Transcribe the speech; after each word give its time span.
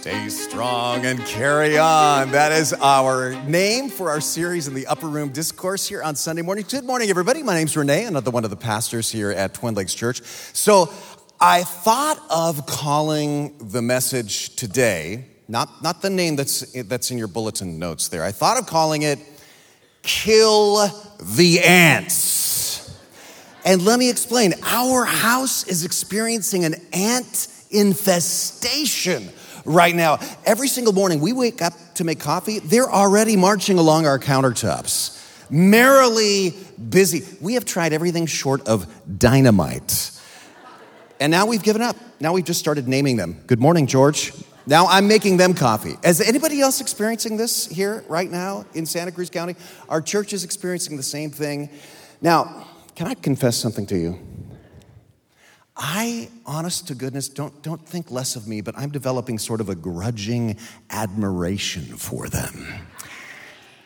Stay 0.00 0.30
strong 0.30 1.04
and 1.04 1.20
carry 1.26 1.76
on. 1.76 2.30
That 2.30 2.52
is 2.52 2.72
our 2.72 3.34
name 3.42 3.90
for 3.90 4.08
our 4.08 4.22
series 4.22 4.66
in 4.66 4.72
the 4.72 4.86
Upper 4.86 5.08
Room 5.08 5.28
Discourse 5.28 5.86
here 5.86 6.02
on 6.02 6.16
Sunday 6.16 6.40
morning. 6.40 6.64
Good 6.66 6.84
morning, 6.84 7.10
everybody. 7.10 7.42
My 7.42 7.52
name's 7.52 7.76
Rene, 7.76 8.04
another 8.04 8.30
one 8.30 8.44
of 8.44 8.48
the 8.48 8.56
pastors 8.56 9.10
here 9.10 9.30
at 9.30 9.52
Twin 9.52 9.74
Lakes 9.74 9.92
Church. 9.92 10.22
So 10.54 10.90
I 11.38 11.64
thought 11.64 12.18
of 12.30 12.64
calling 12.64 13.58
the 13.58 13.82
message 13.82 14.56
today, 14.56 15.26
not, 15.48 15.82
not 15.82 16.00
the 16.00 16.08
name 16.08 16.34
that's, 16.34 16.72
that's 16.84 17.10
in 17.10 17.18
your 17.18 17.28
bulletin 17.28 17.78
notes 17.78 18.08
there, 18.08 18.24
I 18.24 18.32
thought 18.32 18.58
of 18.58 18.66
calling 18.66 19.02
it 19.02 19.18
Kill 20.02 20.76
the 21.36 21.60
Ants. 21.60 22.98
And 23.66 23.84
let 23.84 23.98
me 23.98 24.08
explain 24.08 24.54
our 24.62 25.04
house 25.04 25.68
is 25.68 25.84
experiencing 25.84 26.64
an 26.64 26.76
ant 26.94 27.48
infestation 27.70 29.30
right 29.64 29.94
now. 29.94 30.18
Every 30.44 30.68
single 30.68 30.92
morning 30.92 31.20
we 31.20 31.32
wake 31.32 31.62
up 31.62 31.72
to 31.94 32.04
make 32.04 32.20
coffee, 32.20 32.58
they're 32.58 32.90
already 32.90 33.36
marching 33.36 33.78
along 33.78 34.06
our 34.06 34.18
countertops, 34.18 35.18
merrily 35.50 36.54
busy. 36.88 37.24
We 37.40 37.54
have 37.54 37.64
tried 37.64 37.92
everything 37.92 38.26
short 38.26 38.66
of 38.68 38.86
dynamite. 39.18 40.10
And 41.20 41.30
now 41.30 41.46
we've 41.46 41.62
given 41.62 41.82
up. 41.82 41.96
Now 42.18 42.32
we've 42.32 42.44
just 42.44 42.60
started 42.60 42.88
naming 42.88 43.16
them. 43.16 43.42
Good 43.46 43.60
morning, 43.60 43.86
George. 43.86 44.32
Now 44.66 44.86
I'm 44.86 45.08
making 45.08 45.36
them 45.36 45.54
coffee. 45.54 45.96
Is 46.04 46.20
anybody 46.20 46.60
else 46.60 46.80
experiencing 46.80 47.36
this 47.36 47.66
here 47.66 48.04
right 48.08 48.30
now 48.30 48.64
in 48.74 48.86
Santa 48.86 49.12
Cruz 49.12 49.28
County? 49.28 49.56
Our 49.88 50.00
church 50.00 50.32
is 50.32 50.44
experiencing 50.44 50.96
the 50.96 51.02
same 51.02 51.30
thing. 51.30 51.70
Now, 52.22 52.66
can 52.94 53.06
I 53.06 53.14
confess 53.14 53.56
something 53.56 53.86
to 53.86 53.96
you? 53.98 54.18
I, 55.82 56.28
honest 56.44 56.88
to 56.88 56.94
goodness, 56.94 57.30
don't, 57.30 57.62
don't 57.62 57.84
think 57.84 58.10
less 58.10 58.36
of 58.36 58.46
me, 58.46 58.60
but 58.60 58.76
I'm 58.76 58.90
developing 58.90 59.38
sort 59.38 59.62
of 59.62 59.70
a 59.70 59.74
grudging 59.74 60.58
admiration 60.90 61.82
for 61.84 62.28
them. 62.28 62.66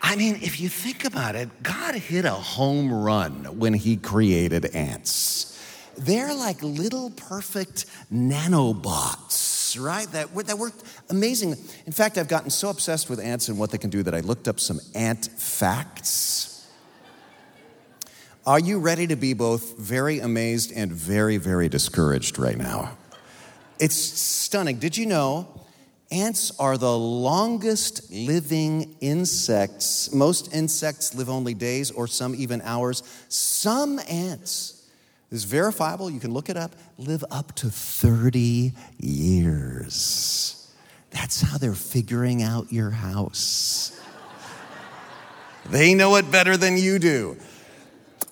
I 0.02 0.16
mean, 0.16 0.34
if 0.42 0.60
you 0.60 0.68
think 0.68 1.04
about 1.04 1.36
it, 1.36 1.62
God 1.62 1.94
hit 1.94 2.24
a 2.24 2.32
home 2.32 2.92
run 2.92 3.44
when 3.60 3.72
He 3.72 3.96
created 3.96 4.66
ants. 4.74 5.56
They're 5.96 6.34
like 6.34 6.60
little 6.64 7.10
perfect 7.10 7.86
nanobots, 8.12 9.80
right? 9.80 10.10
That, 10.10 10.34
that 10.46 10.58
worked 10.58 10.82
amazing. 11.10 11.52
In 11.86 11.92
fact, 11.92 12.18
I've 12.18 12.28
gotten 12.28 12.50
so 12.50 12.70
obsessed 12.70 13.08
with 13.08 13.20
ants 13.20 13.48
and 13.48 13.56
what 13.56 13.70
they 13.70 13.78
can 13.78 13.90
do 13.90 14.02
that 14.02 14.14
I 14.16 14.20
looked 14.20 14.48
up 14.48 14.58
some 14.58 14.80
ant 14.96 15.26
facts. 15.26 16.53
Are 18.46 18.58
you 18.58 18.78
ready 18.78 19.06
to 19.06 19.16
be 19.16 19.32
both 19.32 19.78
very 19.78 20.18
amazed 20.18 20.70
and 20.70 20.92
very, 20.92 21.38
very 21.38 21.70
discouraged 21.70 22.38
right 22.38 22.58
now? 22.58 22.94
It's 23.80 23.96
stunning. 23.96 24.76
Did 24.76 24.98
you 24.98 25.06
know 25.06 25.48
ants 26.10 26.52
are 26.58 26.76
the 26.76 26.94
longest 26.94 28.12
living 28.12 28.96
insects? 29.00 30.12
Most 30.12 30.54
insects 30.54 31.14
live 31.14 31.30
only 31.30 31.54
days 31.54 31.90
or 31.90 32.06
some 32.06 32.34
even 32.34 32.60
hours. 32.60 33.02
Some 33.30 33.98
ants, 34.10 34.86
this 35.30 35.38
is 35.38 35.44
verifiable, 35.44 36.10
you 36.10 36.20
can 36.20 36.34
look 36.34 36.50
it 36.50 36.58
up, 36.58 36.76
live 36.98 37.24
up 37.30 37.54
to 37.54 37.70
30 37.70 38.72
years. 38.98 40.70
That's 41.12 41.40
how 41.40 41.56
they're 41.56 41.72
figuring 41.72 42.42
out 42.42 42.70
your 42.70 42.90
house. 42.90 43.98
they 45.64 45.94
know 45.94 46.16
it 46.16 46.30
better 46.30 46.58
than 46.58 46.76
you 46.76 46.98
do. 46.98 47.38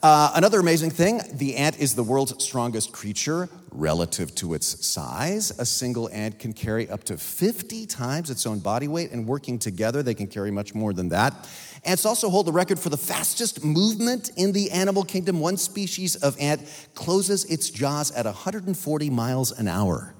Uh, 0.02 0.33
another 0.34 0.58
amazing 0.58 0.91
thing 0.91 1.20
the 1.34 1.55
ant 1.55 1.78
is 1.78 1.94
the 1.94 2.02
world's 2.02 2.42
strongest 2.42 2.91
creature 2.91 3.48
relative 3.70 4.34
to 4.34 4.52
its 4.52 4.84
size. 4.84 5.52
A 5.61 5.64
single 5.64 6.11
ant 6.11 6.41
can 6.41 6.52
carry 6.52 6.91
up 6.91 7.05
to 7.05 7.16
50 7.16 7.86
times 7.86 8.28
its 8.28 8.44
own 8.44 8.58
body 8.58 8.88
weight, 8.88 9.12
and 9.12 9.27
working 9.27 9.60
together, 9.60 10.03
they 10.03 10.14
can 10.14 10.27
carry 10.27 10.50
much 10.50 10.75
more 10.75 10.92
than 10.92 11.08
that. 11.10 11.48
Ants 11.84 12.05
also 12.05 12.30
hold 12.30 12.47
the 12.47 12.53
record 12.53 12.80
for 12.80 12.88
the 12.88 12.97
fastest 12.97 13.64
movement 13.64 14.30
in 14.36 14.53
the 14.53 14.72
animal 14.72 15.05
kingdom. 15.05 15.38
One 15.38 15.56
species 15.56 16.16
of 16.16 16.37
ant 16.41 16.62
closes 16.94 17.44
its 17.44 17.70
jaws 17.70 18.10
at 18.10 18.25
140 18.25 19.10
miles 19.10 19.53
an 19.53 19.69
hour. 19.69 20.14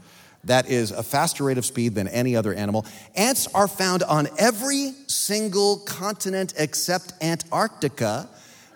That 0.44 0.69
is 0.69 0.91
a 0.91 1.05
faster 1.05 1.44
rate 1.44 1.59
of 1.59 1.65
speed 1.65 1.94
than 1.94 2.09
any 2.09 2.34
other 2.34 2.53
animal. 2.53 2.84
Ants 3.15 3.47
are 3.55 3.69
found 3.69 4.03
on 4.03 4.29
every 4.39 4.93
single 5.06 5.79
continent 5.79 6.55
except 6.56 7.12
Antarctica 7.21 8.29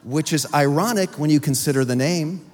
which 0.06 0.32
is 0.32 0.46
ironic 0.54 1.18
when 1.18 1.30
you 1.30 1.40
consider 1.40 1.84
the 1.84 1.96
name. 1.96 2.48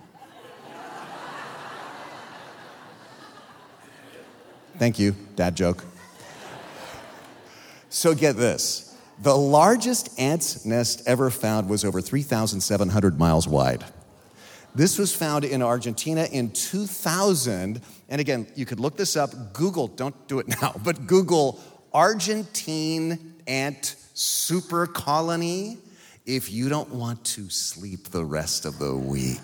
Thank 4.79 4.99
you, 4.99 5.15
dad 5.37 5.55
joke. 5.55 5.85
So 7.91 8.15
get 8.15 8.37
this 8.37 8.97
the 9.21 9.37
largest 9.37 10.19
ant's 10.19 10.65
nest 10.65 11.03
ever 11.07 11.29
found 11.29 11.69
was 11.69 11.85
over 11.85 12.01
3,700 12.01 13.19
miles 13.19 13.47
wide. 13.47 13.85
This 14.75 14.99
was 14.99 15.15
found 15.15 15.45
in 15.45 15.61
Argentina 15.61 16.25
in 16.25 16.51
2000. 16.53 17.83
And 18.09 18.21
again, 18.21 18.47
you 18.57 18.65
could 18.65 18.81
look 18.81 18.97
this 18.97 19.15
up. 19.15 19.53
Google, 19.53 19.89
don't 19.89 20.27
do 20.27 20.39
it 20.39 20.49
now, 20.63 20.75
but 20.83 21.07
Google 21.07 21.61
Argentine 21.93 23.35
ant 23.47 23.95
super 24.15 24.87
colony 24.87 25.79
if 26.27 26.53
you 26.53 26.69
don't 26.69 26.91
want 26.91 27.25
to 27.25 27.51
sleep 27.51 28.09
the 28.09 28.25
rest 28.25 28.65
of 28.65 28.79
the 28.79 28.95
week. 28.95 29.41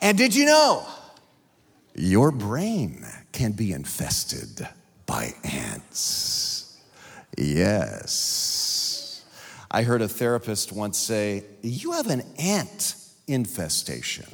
And 0.00 0.16
did 0.16 0.34
you 0.34 0.46
know 0.46 0.86
your 1.94 2.30
brain 2.30 3.04
can 3.32 3.52
be 3.52 3.72
infested 3.72 4.66
by 5.06 5.34
ants? 5.44 6.78
Yes. 7.36 9.24
I 9.70 9.82
heard 9.82 10.02
a 10.02 10.08
therapist 10.08 10.72
once 10.72 10.98
say, 10.98 11.44
You 11.62 11.92
have 11.92 12.08
an 12.08 12.22
ant 12.38 12.94
infestation. 13.26 14.26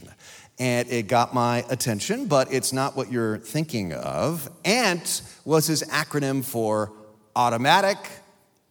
And 0.59 0.88
it 0.88 1.06
got 1.06 1.34
my 1.34 1.66
attention, 1.69 2.28
but 2.28 2.50
it's 2.50 2.72
not 2.72 2.97
what 2.97 3.12
you're 3.12 3.36
thinking 3.36 3.92
of. 3.92 4.50
ANT 4.65 5.20
was 5.44 5.66
his 5.66 5.82
acronym 5.82 6.42
for 6.42 6.92
automatic 7.34 7.98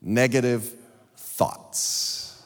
negative 0.01 0.73
thoughts 1.35 2.41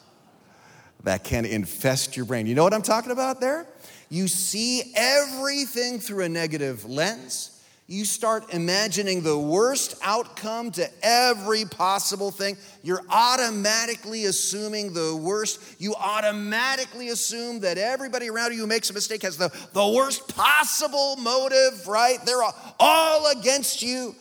that 1.04 1.24
can 1.24 1.44
infest 1.44 2.16
your 2.16 2.26
brain. 2.26 2.46
You 2.46 2.54
know 2.54 2.64
what 2.64 2.74
I'm 2.74 2.82
talking 2.82 3.12
about 3.12 3.40
there? 3.40 3.66
You 4.08 4.26
see 4.26 4.92
everything 4.96 6.00
through 6.00 6.24
a 6.24 6.28
negative 6.28 6.84
lens. 6.84 7.56
You 7.86 8.04
start 8.04 8.54
imagining 8.54 9.22
the 9.22 9.36
worst 9.36 9.96
outcome 10.02 10.70
to 10.72 10.88
every 11.02 11.64
possible 11.64 12.30
thing. 12.30 12.56
You're 12.82 13.02
automatically 13.08 14.26
assuming 14.26 14.92
the 14.92 15.16
worst. 15.16 15.60
You 15.80 15.94
automatically 15.94 17.08
assume 17.08 17.60
that 17.60 17.78
everybody 17.78 18.28
around 18.28 18.52
you 18.52 18.60
who 18.60 18.66
makes 18.66 18.90
a 18.90 18.92
mistake 18.92 19.22
has 19.22 19.36
the, 19.36 19.48
the 19.72 19.88
worst 19.88 20.34
possible 20.36 21.16
motive, 21.16 21.86
right? 21.88 22.18
They're 22.24 22.42
all 22.78 23.30
against 23.32 23.82
you. 23.82 24.14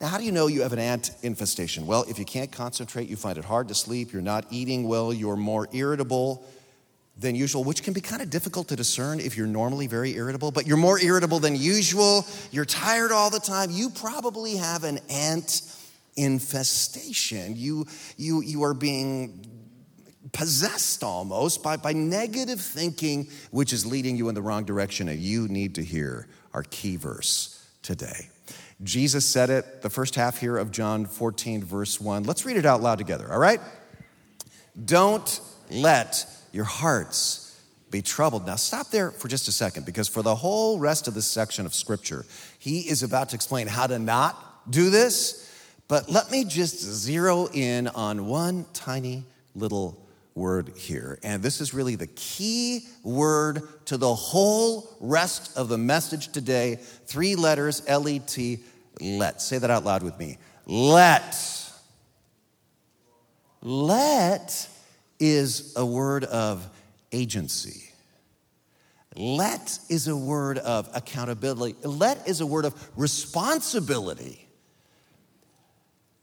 Now, 0.00 0.08
how 0.08 0.18
do 0.18 0.24
you 0.24 0.32
know 0.32 0.46
you 0.46 0.62
have 0.62 0.74
an 0.74 0.78
ant 0.78 1.12
infestation? 1.22 1.86
Well, 1.86 2.04
if 2.08 2.18
you 2.18 2.26
can't 2.26 2.52
concentrate, 2.52 3.08
you 3.08 3.16
find 3.16 3.38
it 3.38 3.44
hard 3.44 3.68
to 3.68 3.74
sleep, 3.74 4.12
you're 4.12 4.20
not 4.20 4.44
eating 4.50 4.86
well, 4.86 5.12
you're 5.12 5.36
more 5.36 5.68
irritable 5.72 6.46
than 7.18 7.34
usual, 7.34 7.64
which 7.64 7.82
can 7.82 7.94
be 7.94 8.02
kind 8.02 8.20
of 8.20 8.28
difficult 8.28 8.68
to 8.68 8.76
discern 8.76 9.20
if 9.20 9.38
you're 9.38 9.46
normally 9.46 9.86
very 9.86 10.14
irritable, 10.14 10.50
but 10.50 10.66
you're 10.66 10.76
more 10.76 11.00
irritable 11.00 11.38
than 11.38 11.56
usual, 11.56 12.26
you're 12.50 12.66
tired 12.66 13.10
all 13.10 13.30
the 13.30 13.40
time, 13.40 13.70
you 13.70 13.88
probably 13.88 14.56
have 14.56 14.84
an 14.84 14.98
ant 15.08 15.62
infestation. 16.16 17.56
You, 17.56 17.86
you, 18.18 18.42
you 18.42 18.64
are 18.64 18.74
being 18.74 19.46
possessed 20.32 21.02
almost 21.02 21.62
by, 21.62 21.78
by 21.78 21.94
negative 21.94 22.60
thinking, 22.60 23.28
which 23.50 23.72
is 23.72 23.86
leading 23.86 24.16
you 24.16 24.28
in 24.28 24.34
the 24.34 24.42
wrong 24.42 24.64
direction, 24.64 25.08
and 25.08 25.18
you 25.18 25.48
need 25.48 25.76
to 25.76 25.82
hear 25.82 26.28
our 26.52 26.64
key 26.64 26.96
verse 26.96 27.66
today. 27.82 28.28
Jesus 28.82 29.24
said 29.24 29.48
it, 29.48 29.82
the 29.82 29.90
first 29.90 30.14
half 30.14 30.38
here 30.38 30.56
of 30.56 30.70
John 30.70 31.06
14, 31.06 31.64
verse 31.64 32.00
1. 32.00 32.24
Let's 32.24 32.44
read 32.44 32.56
it 32.56 32.66
out 32.66 32.82
loud 32.82 32.98
together, 32.98 33.32
all 33.32 33.38
right? 33.38 33.60
Don't 34.84 35.40
let 35.70 36.26
your 36.52 36.64
hearts 36.64 37.58
be 37.90 38.02
troubled. 38.02 38.46
Now, 38.46 38.56
stop 38.56 38.90
there 38.90 39.10
for 39.10 39.28
just 39.28 39.48
a 39.48 39.52
second 39.52 39.86
because 39.86 40.08
for 40.08 40.22
the 40.22 40.34
whole 40.34 40.78
rest 40.78 41.08
of 41.08 41.14
this 41.14 41.26
section 41.26 41.64
of 41.64 41.74
scripture, 41.74 42.26
he 42.58 42.80
is 42.80 43.02
about 43.02 43.30
to 43.30 43.36
explain 43.36 43.66
how 43.66 43.86
to 43.86 43.98
not 43.98 44.70
do 44.70 44.90
this. 44.90 45.42
But 45.88 46.10
let 46.10 46.30
me 46.30 46.44
just 46.44 46.78
zero 46.80 47.48
in 47.52 47.88
on 47.88 48.26
one 48.26 48.66
tiny 48.74 49.24
little 49.54 50.05
word 50.36 50.72
here. 50.76 51.18
And 51.24 51.42
this 51.42 51.60
is 51.60 51.74
really 51.74 51.96
the 51.96 52.06
key 52.06 52.86
word 53.02 53.62
to 53.86 53.96
the 53.96 54.14
whole 54.14 54.96
rest 55.00 55.56
of 55.56 55.68
the 55.68 55.78
message 55.78 56.30
today. 56.30 56.76
Three 57.06 57.34
letters 57.34 57.82
L 57.88 58.08
E 58.08 58.20
T, 58.20 58.60
let. 59.00 59.42
Say 59.42 59.58
that 59.58 59.70
out 59.70 59.84
loud 59.84 60.02
with 60.02 60.18
me. 60.18 60.38
Let. 60.66 61.34
Let 63.62 64.68
is 65.18 65.72
a 65.76 65.84
word 65.84 66.24
of 66.24 66.68
agency. 67.10 67.90
Let 69.16 69.78
is 69.88 70.08
a 70.08 70.16
word 70.16 70.58
of 70.58 70.90
accountability. 70.94 71.74
Let 71.82 72.28
is 72.28 72.42
a 72.42 72.46
word 72.46 72.66
of 72.66 72.90
responsibility. 72.96 74.45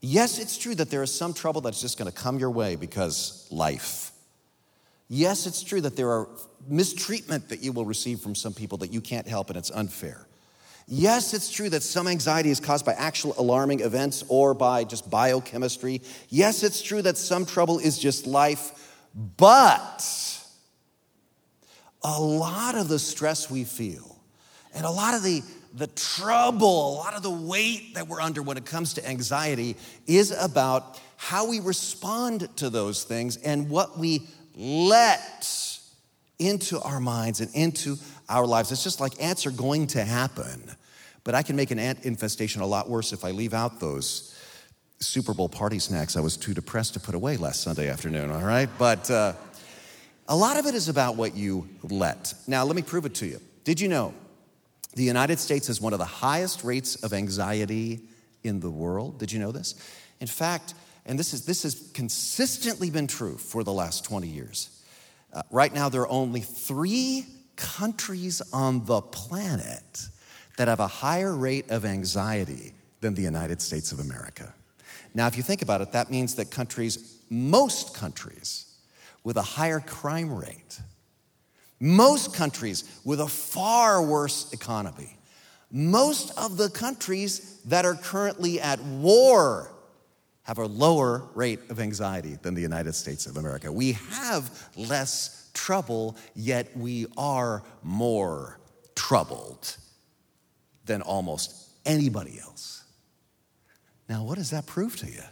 Yes, 0.06 0.38
it's 0.38 0.58
true 0.58 0.76
that 0.76 0.90
there 0.90 1.02
is 1.02 1.16
some 1.16 1.34
trouble 1.34 1.62
that's 1.62 1.80
just 1.80 1.98
going 1.98 2.12
to 2.12 2.18
come 2.18 2.38
your 2.38 2.52
way 2.52 2.76
because 2.76 3.48
life. 3.50 4.12
Yes, 5.08 5.48
it's 5.48 5.64
true 5.64 5.80
that 5.80 5.96
there 5.96 6.12
are 6.12 6.28
mistreatment 6.68 7.48
that 7.48 7.64
you 7.64 7.72
will 7.72 7.86
receive 7.86 8.20
from 8.20 8.36
some 8.36 8.54
people 8.54 8.80
that 8.80 8.92
you 8.92 9.00
can't 9.00 9.26
help 9.26 9.50
and 9.50 9.56
it's 9.56 9.72
unfair. 9.72 10.28
Yes, 10.90 11.34
it's 11.34 11.50
true 11.50 11.70
that 11.70 11.84
some 11.84 12.10
anxiety 12.10 12.50
is 12.50 12.60
caused 12.60 12.86
by 12.86 12.92
actual 12.92 13.34
alarming 13.38 13.80
events 13.80 14.26
or 14.28 14.54
by 14.54 14.84
just 14.84 15.10
biochemistry. 15.10 16.02
Yes, 16.28 16.64
it's 16.64 16.82
true 16.82 17.02
that 17.02 17.18
some 17.18 17.46
trouble 17.46 17.80
is 17.80 17.98
just 17.98 18.28
life, 18.28 19.00
but 19.38 20.06
a 22.04 22.20
lot 22.20 22.76
of 22.76 22.90
the 22.90 23.00
stress 23.00 23.50
we 23.50 23.64
feel 23.64 24.20
and 24.76 24.86
a 24.86 24.92
lot 24.92 25.14
of 25.14 25.24
the 25.24 25.42
the 25.74 25.88
trouble, 25.88 26.94
a 26.94 26.98
lot 26.98 27.16
of 27.16 27.24
the 27.24 27.32
weight 27.32 27.96
that 27.96 28.08
we're 28.08 28.22
under 28.22 28.44
when 28.44 28.58
it 28.58 28.66
comes 28.66 28.94
to 28.94 29.08
anxiety 29.08 29.76
is 30.06 30.32
about 30.32 31.00
how 31.18 31.50
we 31.50 31.60
respond 31.60 32.48
to 32.58 32.70
those 32.70 33.04
things 33.04 33.38
and 33.38 33.70
what 33.70 33.98
we 33.98 34.28
let 34.56 35.70
into 36.38 36.80
our 36.82 37.00
minds 37.00 37.42
and 37.42 37.50
into 37.56 37.96
our 38.30 38.46
lives. 38.46 38.72
It's 38.72 38.84
just 38.84 39.00
like 39.00 39.22
ants 39.22 39.46
are 39.46 39.52
going 39.52 39.88
to 39.88 40.04
happen, 40.04 40.64
but 41.24 41.34
I 41.34 41.42
can 41.42 41.56
make 41.56 41.72
an 41.72 41.80
ant 41.80 42.06
infestation 42.06 42.62
a 42.62 42.68
lot 42.68 42.90
worse 42.90 43.12
if 43.14 43.26
I 43.26 43.32
leave 43.32 43.54
out 43.54 43.80
those 43.80 44.30
Super 45.00 45.34
Bowl 45.34 45.50
party 45.50 45.80
snacks 45.80 46.16
I 46.16 46.22
was 46.22 46.38
too 46.38 46.54
depressed 46.54 46.94
to 46.94 47.00
put 47.00 47.16
away 47.16 47.36
last 47.38 47.62
Sunday 47.62 47.90
afternoon, 47.90 48.32
all 48.32 48.44
right? 48.44 48.70
But 48.78 49.10
uh, 49.10 49.34
a 50.28 50.36
lot 50.36 50.58
of 50.58 50.66
it 50.66 50.76
is 50.76 50.88
about 50.88 51.16
what 51.16 51.36
you 51.36 51.68
let. 51.84 52.34
Now, 52.48 52.64
let 52.64 52.76
me 52.76 52.84
prove 52.84 53.06
it 53.06 53.16
to 53.16 53.26
you. 53.26 53.40
Did 53.64 53.82
you 53.82 53.88
know 53.88 54.14
the 54.96 55.04
United 55.04 55.40
States 55.40 55.68
has 55.68 55.82
one 55.82 55.94
of 55.94 56.00
the 56.00 56.06
highest 56.06 56.64
rates 56.64 56.96
of 57.04 57.14
anxiety 57.14 58.02
in 58.44 58.60
the 58.60 58.70
world. 58.70 59.20
Did 59.20 59.32
you 59.32 59.40
know 59.40 59.52
this? 59.52 59.76
In 60.20 60.28
fact, 60.28 60.74
and 61.06 61.20
this, 61.20 61.34
is, 61.34 61.46
this 61.46 61.64
has 61.64 61.90
consistently 61.94 62.90
been 62.90 63.08
true 63.08 63.38
for 63.38 63.64
the 63.64 63.74
last 63.74 64.06
20 64.06 64.28
years. 64.28 64.82
Uh, 65.34 65.42
right 65.52 65.74
now, 65.74 65.90
there 65.90 66.02
are 66.02 66.10
only 66.10 66.42
three 66.42 67.26
countries 67.56 68.42
on 68.54 68.86
the 68.86 69.02
planet 69.02 70.08
that 70.58 70.68
have 70.68 70.80
a 70.80 70.88
higher 70.88 71.36
rate 71.36 71.70
of 71.72 71.86
anxiety 71.86 72.74
than 73.02 73.16
the 73.16 73.22
United 73.22 73.62
States 73.62 73.92
of 73.92 74.00
America. 74.00 74.54
Now, 75.14 75.28
if 75.28 75.36
you 75.36 75.44
think 75.44 75.62
about 75.62 75.82
it, 75.82 75.92
that 75.92 76.10
means 76.10 76.36
that 76.36 76.52
countries, 76.52 77.20
most 77.30 77.94
countries, 77.94 78.74
with 79.24 79.38
a 79.38 79.42
higher 79.42 79.80
crime 79.80 80.34
rate, 80.34 80.80
most 81.84 82.34
countries 82.34 82.86
with 83.04 83.20
a 83.20 83.28
far 83.28 84.02
worse 84.02 84.54
economy. 84.54 85.18
Most 85.70 86.32
of 86.38 86.56
the 86.56 86.70
countries 86.70 87.60
that 87.66 87.84
are 87.84 87.96
currently 87.96 88.62
at 88.62 88.82
war 88.82 89.70
have 90.44 90.60
a 90.60 90.66
lower 90.66 91.24
rate 91.36 91.60
of 91.70 91.82
anxiety 91.82 92.38
than 92.42 92.54
the 92.54 92.62
United 92.62 92.94
States 92.94 93.26
of 93.26 93.36
America. 93.36 93.70
We 93.70 93.94
have 94.12 94.70
less 94.78 95.52
trouble, 95.54 96.16
yet 96.36 96.76
we 96.76 97.08
are 97.18 97.64
more 97.84 98.60
troubled 98.96 99.76
than 100.86 101.02
almost 101.02 101.70
anybody 101.86 102.40
else. 102.40 102.86
Now, 104.08 104.24
what 104.24 104.38
does 104.38 104.52
that 104.52 104.66
prove 104.66 104.96
to 104.98 105.08
you? 105.08 105.24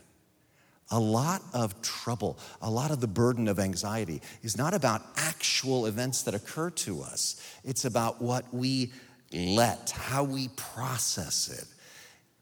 A 0.92 1.00
lot 1.00 1.42
of 1.54 1.82
trouble, 1.82 2.38
a 2.62 2.70
lot 2.70 2.92
of 2.92 3.00
the 3.00 3.08
burden 3.08 3.48
of 3.48 3.60
anxiety 3.60 4.22
is 4.44 4.58
not 4.58 4.74
about 4.74 5.02
actual 5.16 5.86
events 5.86 6.24
that 6.24 6.36
occur 6.36 6.70
to 6.70 7.02
us. 7.02 7.42
It's 7.64 7.86
about 7.86 8.22
what 8.22 8.54
we 8.54 8.92
let, 9.34 9.92
how 9.92 10.26
we 10.26 10.50
process 10.50 11.50
it. 11.50 11.66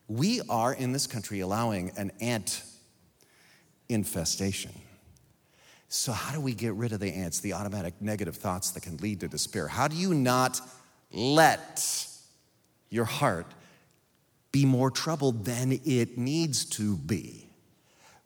We 0.08 0.42
are 0.50 0.74
in 0.74 0.92
this 0.92 1.06
country 1.06 1.42
allowing 1.42 1.92
an 1.96 2.12
ant 2.20 2.64
infestation. 3.88 4.72
So, 5.88 6.12
how 6.12 6.34
do 6.34 6.42
we 6.42 6.54
get 6.54 6.74
rid 6.74 6.92
of 6.92 7.00
the 7.00 7.12
ants, 7.12 7.40
the 7.40 7.54
automatic 7.54 7.96
negative 8.00 8.36
thoughts 8.36 8.72
that 8.72 8.82
can 8.82 8.98
lead 8.98 9.20
to 9.22 9.28
despair? 9.28 9.68
How 9.68 9.88
do 9.88 9.96
you 9.96 10.14
not 10.14 10.62
let 11.12 12.08
your 12.90 13.06
heart 13.06 13.48
be 14.52 14.66
more 14.66 14.90
troubled 14.92 15.46
than 15.46 15.80
it 15.86 16.18
needs 16.18 16.66
to 16.66 16.98
be? 16.98 17.49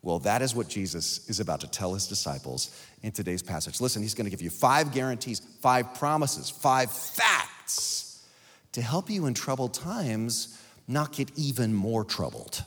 Well, 0.03 0.19
that 0.19 0.41
is 0.41 0.53
what 0.53 0.67
Jesus 0.67 1.27
is 1.29 1.39
about 1.39 1.61
to 1.61 1.67
tell 1.67 1.93
his 1.93 2.07
disciples 2.07 2.77
in 3.03 3.13
today's 3.13 3.41
passage. 3.41 3.79
Listen, 3.79 4.01
he's 4.01 4.13
going 4.13 4.25
to 4.25 4.31
give 4.31 4.41
you 4.41 4.49
five 4.49 4.91
guarantees, 4.91 5.39
five 5.61 5.95
promises, 5.95 6.49
five 6.49 6.91
facts 6.91 8.25
to 8.73 8.81
help 8.81 9.09
you 9.09 9.25
in 9.25 9.33
troubled 9.33 9.73
times 9.73 10.59
not 10.89 11.13
get 11.13 11.31
even 11.37 11.73
more 11.73 12.03
troubled. 12.03 12.65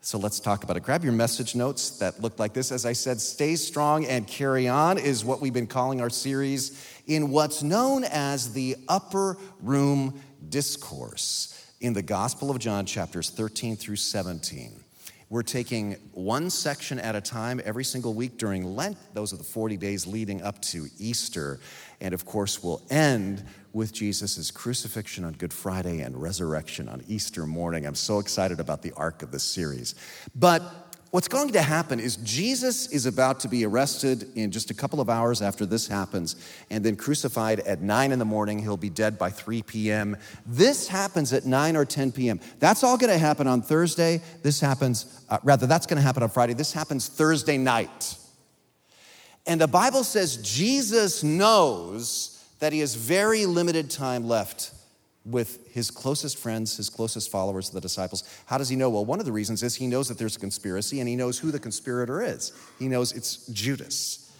So 0.00 0.18
let's 0.18 0.40
talk 0.40 0.64
about 0.64 0.76
it. 0.78 0.82
Grab 0.82 1.04
your 1.04 1.12
message 1.12 1.54
notes 1.54 1.98
that 1.98 2.20
look 2.20 2.38
like 2.38 2.54
this. 2.54 2.72
As 2.72 2.86
I 2.86 2.94
said, 2.94 3.20
stay 3.20 3.54
strong 3.54 4.06
and 4.06 4.26
carry 4.26 4.66
on 4.66 4.96
is 4.98 5.24
what 5.24 5.40
we've 5.40 5.52
been 5.52 5.66
calling 5.66 6.00
our 6.00 6.10
series 6.10 6.98
in 7.06 7.30
what's 7.30 7.62
known 7.62 8.04
as 8.04 8.54
the 8.54 8.76
upper 8.88 9.36
room 9.60 10.20
discourse 10.48 11.70
in 11.80 11.92
the 11.92 12.02
Gospel 12.02 12.50
of 12.50 12.58
John, 12.58 12.86
chapters 12.86 13.28
13 13.30 13.76
through 13.76 13.96
17. 13.96 14.82
We're 15.32 15.42
taking 15.42 15.92
one 16.12 16.50
section 16.50 16.98
at 16.98 17.16
a 17.16 17.20
time 17.22 17.58
every 17.64 17.84
single 17.84 18.12
week 18.12 18.36
during 18.36 18.76
Lent. 18.76 18.98
Those 19.14 19.32
are 19.32 19.38
the 19.38 19.42
40 19.42 19.78
days 19.78 20.06
leading 20.06 20.42
up 20.42 20.60
to 20.60 20.88
Easter. 20.98 21.58
And 22.02 22.12
of 22.12 22.26
course, 22.26 22.62
we'll 22.62 22.82
end 22.90 23.42
with 23.72 23.94
Jesus' 23.94 24.50
crucifixion 24.50 25.24
on 25.24 25.32
Good 25.32 25.54
Friday 25.54 26.00
and 26.00 26.20
resurrection 26.20 26.86
on 26.86 27.02
Easter 27.08 27.46
morning. 27.46 27.86
I'm 27.86 27.94
so 27.94 28.18
excited 28.18 28.60
about 28.60 28.82
the 28.82 28.92
arc 28.92 29.22
of 29.22 29.30
this 29.30 29.42
series. 29.42 29.94
But 30.34 30.91
What's 31.12 31.28
going 31.28 31.50
to 31.52 31.60
happen 31.60 32.00
is 32.00 32.16
Jesus 32.16 32.86
is 32.86 33.04
about 33.04 33.40
to 33.40 33.48
be 33.48 33.66
arrested 33.66 34.34
in 34.34 34.50
just 34.50 34.70
a 34.70 34.74
couple 34.74 34.98
of 34.98 35.10
hours 35.10 35.42
after 35.42 35.66
this 35.66 35.86
happens 35.86 36.36
and 36.70 36.82
then 36.82 36.96
crucified 36.96 37.60
at 37.60 37.82
9 37.82 38.12
in 38.12 38.18
the 38.18 38.24
morning. 38.24 38.58
He'll 38.58 38.78
be 38.78 38.88
dead 38.88 39.18
by 39.18 39.28
3 39.28 39.62
p.m. 39.62 40.16
This 40.46 40.88
happens 40.88 41.34
at 41.34 41.44
9 41.44 41.76
or 41.76 41.84
10 41.84 42.12
p.m. 42.12 42.40
That's 42.60 42.82
all 42.82 42.96
going 42.96 43.12
to 43.12 43.18
happen 43.18 43.46
on 43.46 43.60
Thursday. 43.60 44.22
This 44.42 44.58
happens, 44.58 45.22
uh, 45.28 45.36
rather, 45.42 45.66
that's 45.66 45.84
going 45.84 45.98
to 45.98 46.02
happen 46.02 46.22
on 46.22 46.30
Friday. 46.30 46.54
This 46.54 46.72
happens 46.72 47.08
Thursday 47.08 47.58
night. 47.58 48.16
And 49.46 49.60
the 49.60 49.68
Bible 49.68 50.04
says 50.04 50.38
Jesus 50.38 51.22
knows 51.22 52.42
that 52.60 52.72
he 52.72 52.78
has 52.78 52.94
very 52.94 53.44
limited 53.44 53.90
time 53.90 54.26
left 54.26 54.72
with 55.24 55.72
his 55.72 55.90
closest 55.90 56.36
friends, 56.36 56.76
his 56.76 56.90
closest 56.90 57.30
followers, 57.30 57.70
the 57.70 57.80
disciples. 57.80 58.24
How 58.46 58.58
does 58.58 58.68
he 58.68 58.76
know? 58.76 58.90
Well, 58.90 59.04
one 59.04 59.20
of 59.20 59.26
the 59.26 59.32
reasons 59.32 59.62
is 59.62 59.74
he 59.74 59.86
knows 59.86 60.08
that 60.08 60.18
there's 60.18 60.36
a 60.36 60.40
conspiracy 60.40 61.00
and 61.00 61.08
he 61.08 61.14
knows 61.14 61.38
who 61.38 61.50
the 61.50 61.60
conspirator 61.60 62.22
is. 62.22 62.52
He 62.78 62.88
knows 62.88 63.12
it's 63.12 63.46
Judas. 63.46 64.32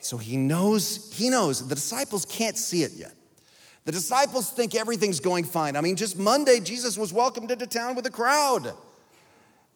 So 0.00 0.16
he 0.16 0.36
knows, 0.36 1.12
he 1.14 1.30
knows 1.30 1.66
the 1.66 1.74
disciples 1.74 2.24
can't 2.24 2.56
see 2.56 2.82
it 2.82 2.92
yet. 2.94 3.12
The 3.84 3.92
disciples 3.92 4.50
think 4.50 4.74
everything's 4.74 5.20
going 5.20 5.44
fine. 5.44 5.76
I 5.76 5.80
mean, 5.80 5.94
just 5.94 6.18
Monday, 6.18 6.58
Jesus 6.58 6.98
was 6.98 7.12
welcomed 7.12 7.52
into 7.52 7.68
town 7.68 7.94
with 7.94 8.04
a 8.06 8.10
crowd. 8.10 8.72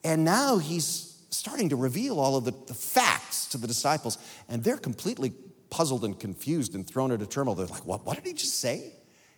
And 0.03 0.25
now 0.25 0.59
he's 0.59 1.17
starting 1.31 1.69
to 1.69 1.77
reveal 1.77 2.19
all 2.19 2.37
of 2.37 2.45
the, 2.45 2.53
the 2.67 2.75
facts 2.75 3.47
to 3.47 3.59
the 3.59 3.69
disciples, 3.69 4.19
and 4.49 4.65
they're 4.65 4.77
completely 4.77 5.33
puzzled 5.71 6.05
and 6.05 6.19
confused 6.19 6.75
and 6.75 6.85
thrown 6.85 7.13
into 7.13 7.27
turmoil. 7.27 7.55
They're 7.55 7.67
like, 7.67 7.87
what, 7.87 8.05
what 8.05 8.17
did 8.17 8.27
he 8.27 8.33
just 8.33 8.59
say? 8.59 8.93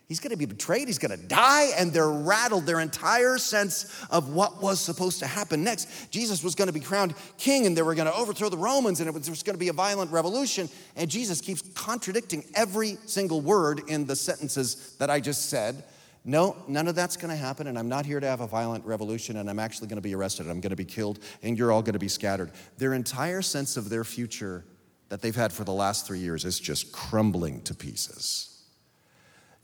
He's 0.07 0.19
going 0.19 0.31
to 0.31 0.37
be 0.37 0.45
betrayed. 0.45 0.87
He's 0.87 0.99
going 0.99 1.17
to 1.17 1.27
die. 1.27 1.71
And 1.77 1.91
they're 1.91 2.09
rattled. 2.09 2.65
Their 2.65 2.81
entire 2.81 3.37
sense 3.37 4.05
of 4.09 4.33
what 4.33 4.61
was 4.61 4.79
supposed 4.79 5.19
to 5.19 5.27
happen 5.27 5.63
next. 5.63 6.11
Jesus 6.11 6.43
was 6.43 6.55
going 6.55 6.67
to 6.67 6.73
be 6.73 6.81
crowned 6.81 7.15
king 7.37 7.65
and 7.65 7.75
they 7.75 7.81
were 7.81 7.95
going 7.95 8.07
to 8.07 8.13
overthrow 8.13 8.49
the 8.49 8.57
Romans 8.57 8.99
and 8.99 9.07
it 9.07 9.13
was, 9.13 9.29
was 9.29 9.43
going 9.43 9.55
to 9.55 9.59
be 9.59 9.69
a 9.69 9.73
violent 9.73 10.11
revolution. 10.11 10.69
And 10.95 11.09
Jesus 11.09 11.39
keeps 11.39 11.61
contradicting 11.73 12.43
every 12.53 12.97
single 13.05 13.41
word 13.41 13.81
in 13.87 14.05
the 14.05 14.15
sentences 14.15 14.95
that 14.99 15.09
I 15.09 15.19
just 15.19 15.49
said. 15.49 15.83
No, 16.25 16.55
none 16.67 16.87
of 16.87 16.95
that's 16.95 17.17
going 17.17 17.31
to 17.31 17.35
happen. 17.35 17.67
And 17.67 17.79
I'm 17.79 17.89
not 17.89 18.05
here 18.05 18.19
to 18.19 18.27
have 18.27 18.41
a 18.41 18.47
violent 18.47 18.85
revolution. 18.85 19.37
And 19.37 19.49
I'm 19.49 19.59
actually 19.59 19.87
going 19.87 19.97
to 19.97 20.01
be 20.01 20.15
arrested. 20.15 20.49
I'm 20.49 20.61
going 20.61 20.71
to 20.71 20.75
be 20.75 20.85
killed. 20.85 21.19
And 21.41 21.57
you're 21.57 21.71
all 21.71 21.81
going 21.81 21.93
to 21.93 21.99
be 21.99 22.07
scattered. 22.07 22.51
Their 22.77 22.93
entire 22.93 23.41
sense 23.41 23.77
of 23.77 23.89
their 23.89 24.03
future 24.03 24.65
that 25.09 25.21
they've 25.21 25.35
had 25.35 25.51
for 25.51 25.63
the 25.63 25.73
last 25.73 26.07
three 26.07 26.19
years 26.19 26.45
is 26.45 26.59
just 26.59 26.91
crumbling 26.91 27.61
to 27.63 27.73
pieces. 27.73 28.52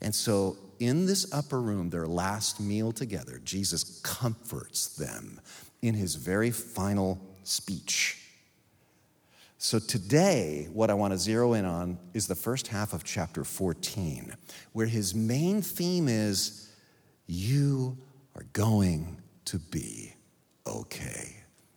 And 0.02 0.14
so, 0.14 0.56
in 0.78 1.04
this 1.04 1.32
upper 1.32 1.60
room, 1.60 1.90
their 1.90 2.06
last 2.06 2.58
meal 2.58 2.90
together, 2.90 3.40
Jesus 3.44 4.00
comforts 4.02 4.96
them 4.96 5.40
in 5.82 5.94
his 5.94 6.14
very 6.14 6.50
final 6.50 7.20
speech. 7.42 8.16
So, 9.58 9.78
today, 9.78 10.68
what 10.72 10.88
I 10.88 10.94
want 10.94 11.12
to 11.12 11.18
zero 11.18 11.52
in 11.52 11.66
on 11.66 11.98
is 12.14 12.26
the 12.26 12.34
first 12.34 12.68
half 12.68 12.94
of 12.94 13.04
chapter 13.04 13.44
14, 13.44 14.34
where 14.72 14.86
his 14.86 15.14
main 15.14 15.60
theme 15.60 16.08
is 16.08 16.72
You 17.26 17.98
are 18.34 18.46
going 18.54 19.18
to 19.46 19.58
be 19.58 20.14
okay. 20.66 21.36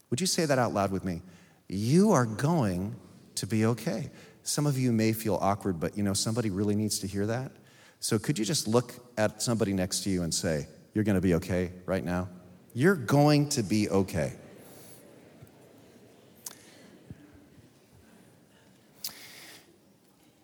Would 0.09 0.21
you 0.21 0.27
say 0.27 0.45
that 0.45 0.59
out 0.59 0.73
loud 0.73 0.91
with 0.91 1.03
me? 1.03 1.21
You 1.67 2.11
are 2.11 2.25
going 2.25 2.95
to 3.35 3.47
be 3.47 3.65
okay. 3.65 4.11
Some 4.43 4.65
of 4.65 4.77
you 4.77 4.91
may 4.91 5.11
feel 5.11 5.35
awkward, 5.41 5.79
but 5.79 5.97
you 5.97 6.03
know, 6.03 6.13
somebody 6.13 6.49
really 6.49 6.75
needs 6.75 6.99
to 6.99 7.07
hear 7.07 7.25
that. 7.25 7.51
So 8.03 8.19
could 8.19 8.37
you 8.37 8.43
just 8.43 8.67
look 8.67 8.95
at 9.17 9.41
somebody 9.41 9.71
next 9.71 10.03
to 10.03 10.09
you 10.09 10.23
and 10.23 10.33
say, 10.33 10.67
You're 10.93 11.05
going 11.05 11.15
to 11.15 11.21
be 11.21 11.35
okay 11.35 11.71
right 11.85 12.03
now? 12.03 12.27
You're 12.73 12.97
going 12.97 13.47
to 13.49 13.63
be 13.63 13.87
okay. 13.89 14.33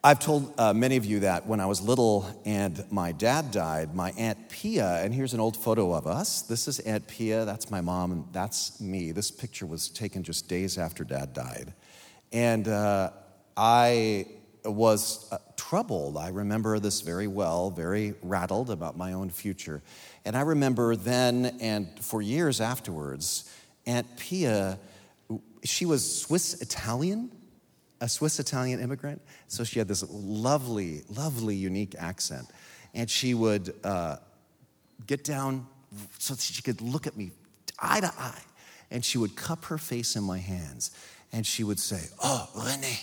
I've 0.01 0.19
told 0.19 0.53
uh, 0.57 0.73
many 0.73 0.95
of 0.95 1.03
you 1.03 1.19
that 1.19 1.47
when 1.47 1.59
I 1.59 1.65
was 1.65 1.81
little 1.81 2.25
and 2.45 2.81
my 2.89 3.11
dad 3.11 3.51
died, 3.51 3.93
my 3.93 4.11
Aunt 4.11 4.47
Pia, 4.47 5.03
and 5.03 5.13
here's 5.13 5.33
an 5.33 5.41
old 5.41 5.57
photo 5.57 5.93
of 5.93 6.07
us. 6.07 6.43
This 6.43 6.69
is 6.69 6.79
Aunt 6.79 7.09
Pia, 7.09 7.43
that's 7.43 7.69
my 7.69 7.81
mom, 7.81 8.13
and 8.13 8.25
that's 8.31 8.79
me. 8.79 9.11
This 9.11 9.31
picture 9.31 9.65
was 9.65 9.89
taken 9.89 10.23
just 10.23 10.47
days 10.47 10.77
after 10.77 11.03
dad 11.03 11.33
died. 11.33 11.73
And 12.31 12.69
uh, 12.69 13.09
I 13.57 14.27
was 14.65 15.27
uh, 15.31 15.37
troubled. 15.55 16.17
I 16.17 16.29
remember 16.29 16.79
this 16.79 17.01
very 17.01 17.27
well, 17.27 17.69
very 17.69 18.15
rattled 18.21 18.69
about 18.69 18.97
my 18.97 19.13
own 19.13 19.29
future. 19.29 19.81
And 20.25 20.35
I 20.35 20.41
remember 20.41 20.95
then 20.95 21.57
and 21.61 21.87
for 22.01 22.21
years 22.21 22.59
afterwards, 22.59 23.51
Aunt 23.85 24.07
Pia, 24.17 24.79
she 25.63 25.85
was 25.85 26.21
Swiss 26.21 26.61
Italian, 26.61 27.31
a 28.01 28.09
Swiss 28.09 28.39
Italian 28.39 28.79
immigrant. 28.79 29.21
So 29.47 29.63
she 29.63 29.79
had 29.79 29.87
this 29.87 30.03
lovely, 30.09 31.03
lovely, 31.09 31.55
unique 31.55 31.95
accent. 31.97 32.47
And 32.93 33.09
she 33.09 33.33
would 33.33 33.73
uh, 33.83 34.17
get 35.05 35.23
down 35.23 35.67
so 36.17 36.33
that 36.33 36.41
she 36.41 36.61
could 36.61 36.81
look 36.81 37.07
at 37.07 37.17
me 37.17 37.31
eye 37.79 37.99
to 37.99 38.13
eye. 38.17 38.41
And 38.91 39.05
she 39.05 39.17
would 39.17 39.35
cup 39.35 39.65
her 39.65 39.77
face 39.77 40.15
in 40.15 40.23
my 40.23 40.37
hands. 40.37 40.91
And 41.31 41.45
she 41.45 41.63
would 41.63 41.79
say, 41.79 42.07
Oh, 42.23 42.49
Rene, 42.55 42.99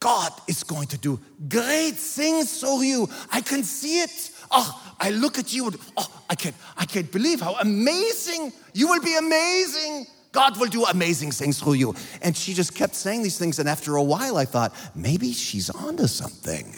God 0.00 0.32
is 0.46 0.62
going 0.64 0.88
to 0.88 0.98
do 0.98 1.18
great 1.48 1.94
things 1.94 2.60
for 2.60 2.84
you. 2.84 3.08
I 3.32 3.40
can 3.40 3.62
see 3.62 4.00
it. 4.00 4.30
Oh, 4.50 4.94
I 5.00 5.10
look 5.10 5.38
at 5.38 5.52
you 5.52 5.66
and 5.66 5.76
oh, 5.96 6.22
I 6.28 6.34
can't, 6.34 6.54
I 6.76 6.84
can't 6.84 7.10
believe 7.10 7.40
how 7.40 7.54
amazing 7.54 8.52
you 8.74 8.88
will 8.88 9.00
be 9.00 9.16
amazing. 9.16 10.06
God 10.34 10.58
will 10.58 10.68
do 10.68 10.84
amazing 10.84 11.30
things 11.30 11.60
through 11.60 11.74
you. 11.74 11.94
And 12.20 12.36
she 12.36 12.54
just 12.54 12.74
kept 12.74 12.94
saying 12.94 13.22
these 13.22 13.38
things. 13.38 13.58
And 13.60 13.68
after 13.68 13.96
a 13.96 14.02
while, 14.02 14.36
I 14.36 14.44
thought, 14.44 14.74
maybe 14.94 15.32
she's 15.32 15.70
onto 15.70 16.08
something. 16.08 16.74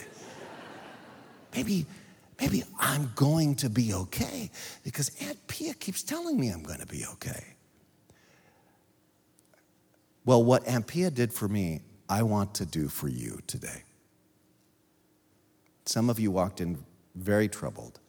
maybe, 1.55 1.87
maybe 2.39 2.65
I'm 2.79 3.11
going 3.17 3.55
to 3.57 3.71
be 3.71 3.95
okay 3.95 4.51
because 4.85 5.11
Aunt 5.23 5.39
Pia 5.49 5.75
keeps 5.75 6.03
telling 6.03 6.39
me 6.39 6.51
I'm 6.51 6.63
going 6.63 6.81
to 6.81 6.87
be 6.87 7.07
okay. 7.15 7.57
Well, 10.27 10.45
what 10.45 10.67
Aunt 10.67 10.87
Pia 10.87 11.11
did 11.11 11.33
for 11.33 11.49
me, 11.49 11.81
I 12.09 12.23
want 12.23 12.55
to 12.57 12.67
do 12.67 12.89
for 12.89 13.09
you 13.09 13.41
today. 13.47 13.83
Some 15.85 16.11
of 16.11 16.19
you 16.19 16.31
walked 16.31 16.61
in 16.61 16.85
very 17.15 17.49
troubled. 17.49 18.01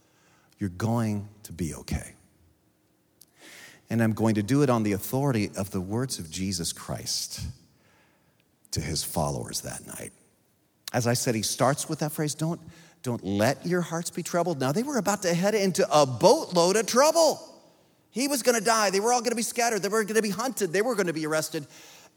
You're 0.59 0.69
going 0.69 1.29
to 1.43 1.53
be 1.53 1.73
okay 1.75 2.13
and 3.89 4.01
I'm 4.03 4.13
going 4.13 4.35
to 4.35 4.43
do 4.43 4.63
it 4.63 4.69
on 4.69 4.83
the 4.83 4.93
authority 4.93 5.49
of 5.55 5.71
the 5.71 5.81
words 5.81 6.19
of 6.19 6.29
Jesus 6.29 6.73
Christ 6.73 7.41
to 8.71 8.81
his 8.81 9.03
followers 9.03 9.61
that 9.61 9.85
night. 9.87 10.11
As 10.93 11.07
I 11.07 11.13
said, 11.13 11.35
he 11.35 11.41
starts 11.41 11.87
with 11.87 11.99
that 11.99 12.11
phrase 12.11 12.35
don't, 12.35 12.59
don't 13.01 13.23
let 13.23 13.65
your 13.65 13.81
hearts 13.81 14.09
be 14.09 14.23
troubled. 14.23 14.59
Now, 14.59 14.71
they 14.71 14.83
were 14.83 14.97
about 14.97 15.21
to 15.23 15.33
head 15.33 15.55
into 15.55 15.87
a 15.91 16.05
boatload 16.05 16.75
of 16.75 16.85
trouble. 16.85 17.39
He 18.09 18.27
was 18.27 18.43
going 18.43 18.57
to 18.57 18.63
die. 18.63 18.89
They 18.89 18.99
were 18.99 19.13
all 19.13 19.19
going 19.19 19.31
to 19.31 19.35
be 19.35 19.41
scattered. 19.41 19.81
They 19.81 19.89
were 19.89 20.03
going 20.03 20.15
to 20.15 20.21
be 20.21 20.29
hunted. 20.29 20.73
They 20.73 20.81
were 20.81 20.95
going 20.95 21.07
to 21.07 21.13
be 21.13 21.25
arrested. 21.25 21.65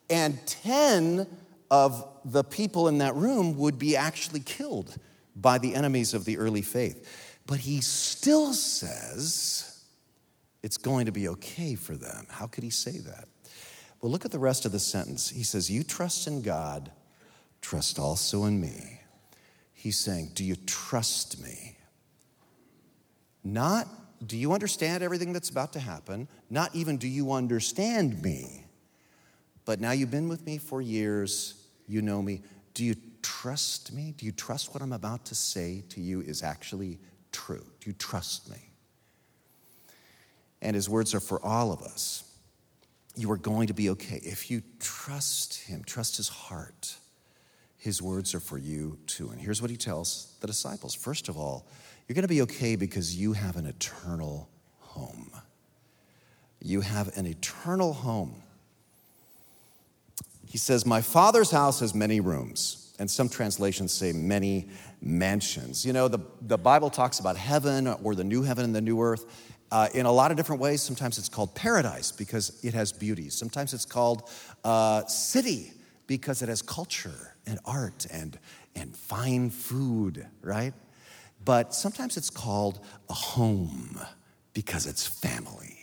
And 0.08 0.44
10 0.46 1.26
of 1.70 2.06
the 2.24 2.44
people 2.44 2.88
in 2.88 2.98
that 2.98 3.14
room 3.14 3.56
would 3.56 3.78
be 3.78 3.96
actually 3.96 4.40
killed 4.40 4.96
by 5.36 5.58
the 5.58 5.74
enemies 5.74 6.14
of 6.14 6.24
the 6.24 6.36
early 6.38 6.62
faith. 6.62 7.38
But 7.46 7.60
he 7.60 7.80
still 7.80 8.52
says, 8.52 9.70
it's 10.62 10.76
going 10.76 11.06
to 11.06 11.12
be 11.12 11.28
okay 11.28 11.74
for 11.74 11.96
them. 11.96 12.26
How 12.28 12.46
could 12.46 12.64
he 12.64 12.70
say 12.70 12.98
that? 12.98 13.28
Well, 14.00 14.10
look 14.10 14.24
at 14.24 14.30
the 14.30 14.38
rest 14.38 14.64
of 14.64 14.72
the 14.72 14.78
sentence. 14.78 15.30
He 15.30 15.42
says, 15.42 15.70
You 15.70 15.82
trust 15.82 16.26
in 16.26 16.42
God, 16.42 16.90
trust 17.60 17.98
also 17.98 18.44
in 18.44 18.60
me. 18.60 19.00
He's 19.72 19.98
saying, 19.98 20.32
Do 20.34 20.44
you 20.44 20.56
trust 20.66 21.42
me? 21.42 21.76
Not, 23.42 23.88
do 24.26 24.36
you 24.36 24.52
understand 24.52 25.02
everything 25.02 25.32
that's 25.32 25.50
about 25.50 25.72
to 25.74 25.80
happen? 25.80 26.28
Not 26.50 26.74
even, 26.74 26.98
do 26.98 27.08
you 27.08 27.32
understand 27.32 28.22
me? 28.22 28.66
But 29.64 29.80
now 29.80 29.92
you've 29.92 30.10
been 30.10 30.28
with 30.28 30.44
me 30.44 30.58
for 30.58 30.82
years, 30.82 31.59
you 31.90 32.02
know 32.02 32.22
me. 32.22 32.42
Do 32.74 32.84
you 32.84 32.94
trust 33.22 33.92
me? 33.92 34.14
Do 34.16 34.26
you 34.26 34.32
trust 34.32 34.72
what 34.72 34.82
I'm 34.82 34.92
about 34.92 35.26
to 35.26 35.34
say 35.34 35.82
to 35.90 36.00
you 36.00 36.20
is 36.20 36.42
actually 36.42 36.98
true? 37.32 37.64
Do 37.80 37.90
you 37.90 37.94
trust 37.94 38.50
me? 38.50 38.70
and 40.62 40.74
his 40.74 40.88
words 40.88 41.14
are 41.14 41.20
for 41.20 41.44
all 41.44 41.72
of 41.72 41.82
us. 41.82 42.24
You 43.16 43.30
are 43.32 43.36
going 43.36 43.66
to 43.68 43.74
be 43.74 43.90
okay. 43.90 44.20
If 44.22 44.50
you 44.50 44.62
trust 44.78 45.62
him, 45.64 45.82
trust 45.84 46.16
his 46.16 46.28
heart, 46.28 46.96
his 47.76 48.02
words 48.02 48.34
are 48.34 48.40
for 48.40 48.58
you 48.58 48.98
too. 49.06 49.30
And 49.30 49.40
here's 49.40 49.60
what 49.60 49.70
he 49.70 49.76
tells 49.76 50.36
the 50.40 50.46
disciples 50.46 50.94
First 50.94 51.28
of 51.28 51.36
all, 51.36 51.66
you're 52.06 52.14
going 52.14 52.22
to 52.22 52.28
be 52.28 52.42
okay 52.42 52.76
because 52.76 53.16
you 53.16 53.32
have 53.32 53.56
an 53.56 53.66
eternal 53.66 54.48
home. 54.78 55.30
You 56.60 56.82
have 56.82 57.16
an 57.16 57.26
eternal 57.26 57.92
home. 57.92 58.42
He 60.50 60.58
says, 60.58 60.84
My 60.84 61.00
father's 61.00 61.52
house 61.52 61.78
has 61.78 61.94
many 61.94 62.18
rooms, 62.18 62.92
and 62.98 63.08
some 63.08 63.28
translations 63.28 63.92
say 63.92 64.12
many 64.12 64.66
mansions. 65.00 65.86
You 65.86 65.92
know, 65.92 66.08
the, 66.08 66.18
the 66.42 66.58
Bible 66.58 66.90
talks 66.90 67.20
about 67.20 67.36
heaven 67.36 67.86
or 67.86 68.16
the 68.16 68.24
new 68.24 68.42
heaven 68.42 68.64
and 68.64 68.74
the 68.74 68.80
new 68.80 69.00
earth 69.00 69.26
uh, 69.70 69.86
in 69.94 70.06
a 70.06 70.12
lot 70.12 70.32
of 70.32 70.36
different 70.36 70.60
ways. 70.60 70.82
Sometimes 70.82 71.18
it's 71.18 71.28
called 71.28 71.54
paradise 71.54 72.10
because 72.10 72.58
it 72.64 72.74
has 72.74 72.90
beauty. 72.90 73.30
Sometimes 73.30 73.72
it's 73.72 73.84
called 73.84 74.28
uh, 74.64 75.06
city 75.06 75.72
because 76.08 76.42
it 76.42 76.48
has 76.48 76.62
culture 76.62 77.36
and 77.46 77.60
art 77.64 78.08
and, 78.12 78.36
and 78.74 78.96
fine 78.96 79.50
food, 79.50 80.26
right? 80.42 80.74
But 81.44 81.76
sometimes 81.76 82.16
it's 82.16 82.28
called 82.28 82.84
a 83.08 83.14
home 83.14 84.00
because 84.52 84.88
it's 84.88 85.06
family. 85.06 85.79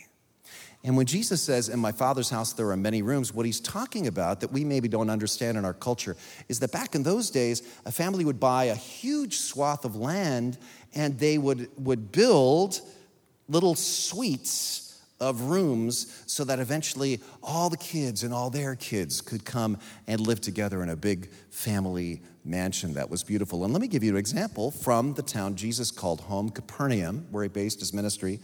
And 0.88 0.96
when 0.96 1.04
Jesus 1.04 1.42
says, 1.42 1.68
In 1.68 1.78
my 1.78 1.92
Father's 1.92 2.30
house 2.30 2.54
there 2.54 2.70
are 2.70 2.76
many 2.76 3.02
rooms, 3.02 3.34
what 3.34 3.44
he's 3.44 3.60
talking 3.60 4.06
about 4.06 4.40
that 4.40 4.50
we 4.50 4.64
maybe 4.64 4.88
don't 4.88 5.10
understand 5.10 5.58
in 5.58 5.66
our 5.66 5.74
culture 5.74 6.16
is 6.48 6.60
that 6.60 6.72
back 6.72 6.94
in 6.94 7.02
those 7.02 7.28
days, 7.28 7.62
a 7.84 7.92
family 7.92 8.24
would 8.24 8.40
buy 8.40 8.64
a 8.64 8.74
huge 8.74 9.36
swath 9.36 9.84
of 9.84 9.96
land 9.96 10.56
and 10.94 11.18
they 11.18 11.36
would, 11.36 11.68
would 11.76 12.10
build 12.10 12.80
little 13.50 13.74
suites 13.74 14.98
of 15.20 15.42
rooms 15.42 16.22
so 16.24 16.42
that 16.44 16.58
eventually 16.58 17.20
all 17.42 17.68
the 17.68 17.76
kids 17.76 18.22
and 18.22 18.32
all 18.32 18.48
their 18.48 18.74
kids 18.74 19.20
could 19.20 19.44
come 19.44 19.76
and 20.06 20.22
live 20.22 20.40
together 20.40 20.82
in 20.82 20.88
a 20.88 20.96
big 20.96 21.28
family 21.50 22.22
mansion 22.46 22.94
that 22.94 23.10
was 23.10 23.22
beautiful. 23.22 23.62
And 23.62 23.74
let 23.74 23.82
me 23.82 23.88
give 23.88 24.02
you 24.02 24.12
an 24.12 24.16
example 24.16 24.70
from 24.70 25.12
the 25.12 25.22
town 25.22 25.54
Jesus 25.54 25.90
called 25.90 26.22
home, 26.22 26.48
Capernaum, 26.48 27.26
where 27.30 27.42
he 27.42 27.50
based 27.50 27.80
his 27.80 27.92
ministry. 27.92 28.40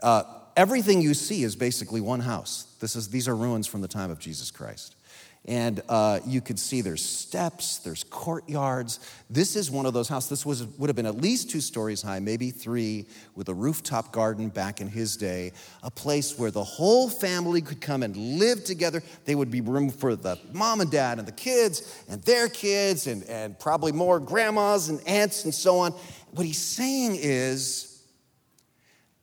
Uh, 0.00 0.22
everything 0.56 1.00
you 1.00 1.14
see 1.14 1.42
is 1.42 1.56
basically 1.56 2.00
one 2.00 2.20
house. 2.20 2.66
This 2.80 2.96
is, 2.96 3.08
these 3.08 3.28
are 3.28 3.36
ruins 3.36 3.66
from 3.66 3.80
the 3.80 3.88
time 3.88 4.10
of 4.10 4.18
Jesus 4.18 4.50
Christ. 4.50 4.96
And 5.44 5.82
uh, 5.88 6.20
you 6.24 6.40
could 6.40 6.58
see 6.58 6.82
there's 6.82 7.04
steps, 7.04 7.78
there's 7.78 8.04
courtyards. 8.04 9.00
This 9.28 9.56
is 9.56 9.72
one 9.72 9.86
of 9.86 9.92
those 9.92 10.08
houses. 10.08 10.30
This 10.30 10.46
was, 10.46 10.64
would 10.78 10.88
have 10.88 10.94
been 10.94 11.06
at 11.06 11.16
least 11.16 11.50
two 11.50 11.60
stories 11.60 12.00
high, 12.00 12.20
maybe 12.20 12.52
three, 12.52 13.06
with 13.34 13.48
a 13.48 13.54
rooftop 13.54 14.12
garden 14.12 14.50
back 14.50 14.80
in 14.80 14.86
his 14.86 15.16
day. 15.16 15.50
A 15.82 15.90
place 15.90 16.38
where 16.38 16.52
the 16.52 16.62
whole 16.62 17.08
family 17.08 17.60
could 17.60 17.80
come 17.80 18.04
and 18.04 18.16
live 18.16 18.62
together. 18.62 19.02
They 19.24 19.34
would 19.34 19.50
be 19.50 19.60
room 19.60 19.90
for 19.90 20.14
the 20.14 20.38
mom 20.52 20.80
and 20.80 20.90
dad 20.90 21.18
and 21.18 21.26
the 21.26 21.32
kids 21.32 22.04
and 22.08 22.22
their 22.22 22.48
kids 22.48 23.08
and, 23.08 23.24
and 23.24 23.58
probably 23.58 23.90
more 23.90 24.20
grandmas 24.20 24.90
and 24.90 25.00
aunts 25.08 25.44
and 25.44 25.52
so 25.52 25.80
on. 25.80 25.90
What 26.30 26.46
he's 26.46 26.62
saying 26.62 27.16
is 27.20 27.91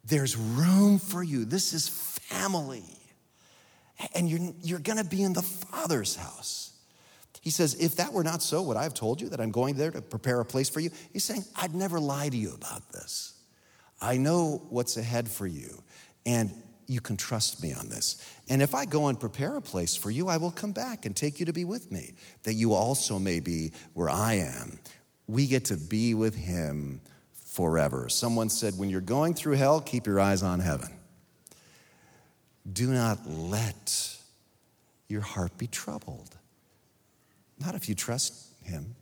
there's 0.10 0.36
room 0.36 1.00
for 1.00 1.24
you. 1.24 1.46
This 1.46 1.74
is 1.74 1.88
family 1.88 2.84
and 4.14 4.30
you're, 4.30 4.54
you're 4.62 4.80
going 4.80 4.98
to 4.98 5.04
be 5.04 5.24
in 5.24 5.34
the 5.34 5.42
Father's 5.42 6.16
house. 6.16 6.72
He 7.42 7.50
says, 7.50 7.76
If 7.76 7.98
that 7.98 8.14
were 8.14 8.24
not 8.24 8.42
so, 8.42 8.62
would 8.64 8.78
I 8.78 8.84
have 8.84 8.94
told 8.94 9.22
you 9.22 9.30
that 9.30 9.40
I'm 9.40 9.52
going 9.52 9.76
there 9.76 9.92
to 9.92 10.02
prepare 10.02 10.40
a 10.40 10.46
place 10.46 10.70
for 10.70 10.80
you? 10.80 10.90
He's 11.12 11.24
saying, 11.24 11.46
I'd 11.56 11.76
never 11.76 12.00
lie 12.00 12.30
to 12.30 12.38
you 12.38 12.54
about 12.54 12.92
this. 12.92 13.34
I 14.02 14.18
know 14.18 14.62
what's 14.70 14.98
ahead 14.98 15.28
for 15.28 15.46
you, 15.46 15.84
and 16.26 16.52
you 16.88 17.02
can 17.02 17.18
trust 17.18 17.62
me 17.62 17.74
on 17.74 17.90
this. 17.90 18.26
And 18.50 18.62
if 18.62 18.74
I 18.74 18.86
go 18.86 19.08
and 19.08 19.20
prepare 19.20 19.58
a 19.58 19.62
place 19.62 19.96
for 19.96 20.10
you, 20.10 20.28
I 20.28 20.38
will 20.38 20.52
come 20.52 20.72
back 20.72 21.06
and 21.06 21.16
take 21.16 21.40
you 21.40 21.46
to 21.46 21.54
be 21.54 21.66
with 21.66 21.92
me, 21.92 22.14
that 22.44 22.54
you 22.54 22.74
also 22.74 23.20
may 23.20 23.40
be 23.40 23.72
where 23.94 24.10
I 24.10 24.36
am. 24.36 24.80
We 25.28 25.48
get 25.48 25.66
to 25.66 25.78
be 25.78 26.14
with 26.14 26.36
him 26.36 27.02
forever. 27.60 28.08
Someone 28.08 28.48
said, 28.48 28.78
When 28.78 28.90
you're 28.90 29.02
going 29.02 29.34
through 29.34 29.56
hell, 29.56 29.82
keep 29.82 30.08
your 30.08 30.18
eyes 30.18 30.44
on 30.44 30.62
heaven. 30.62 30.88
Do 32.72 32.88
not 32.88 33.20
let 33.30 34.16
your 35.10 35.20
heart 35.20 35.58
be 35.58 35.68
troubled. 35.68 36.38
Not 37.60 37.76
if 37.76 37.90
you 37.90 37.96
trust 37.96 38.54
Him 38.64 38.96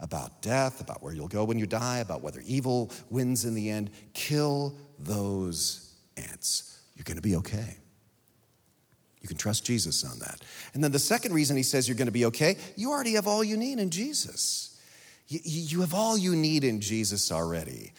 about 0.00 0.42
death, 0.42 0.80
about 0.80 1.00
where 1.00 1.12
you'll 1.12 1.28
go 1.28 1.44
when 1.44 1.60
you 1.60 1.66
die, 1.66 1.98
about 1.98 2.22
whether 2.22 2.42
evil 2.44 2.90
wins 3.08 3.44
in 3.44 3.54
the 3.54 3.70
end. 3.70 3.88
Kill 4.14 4.74
those 4.98 5.94
ants. 6.16 6.80
You're 6.96 7.04
going 7.04 7.18
to 7.18 7.22
be 7.22 7.36
okay. 7.36 7.76
You 9.20 9.28
can 9.28 9.36
trust 9.36 9.64
Jesus 9.64 10.04
on 10.04 10.18
that. 10.18 10.40
And 10.74 10.82
then 10.82 10.90
the 10.90 10.98
second 10.98 11.34
reason 11.34 11.56
he 11.56 11.62
says 11.62 11.86
you're 11.86 11.96
going 11.96 12.06
to 12.06 12.10
be 12.12 12.24
okay, 12.24 12.56
you 12.74 12.90
already 12.90 13.12
have 13.12 13.28
all 13.28 13.44
you 13.44 13.56
need 13.56 13.78
in 13.78 13.90
Jesus. 13.90 14.71
You, 15.28 15.40
you 15.44 15.80
have 15.80 15.94
all 15.94 16.18
you 16.18 16.36
need 16.36 16.64
in 16.64 16.80
Jesus 16.80 17.32
already. 17.32 17.92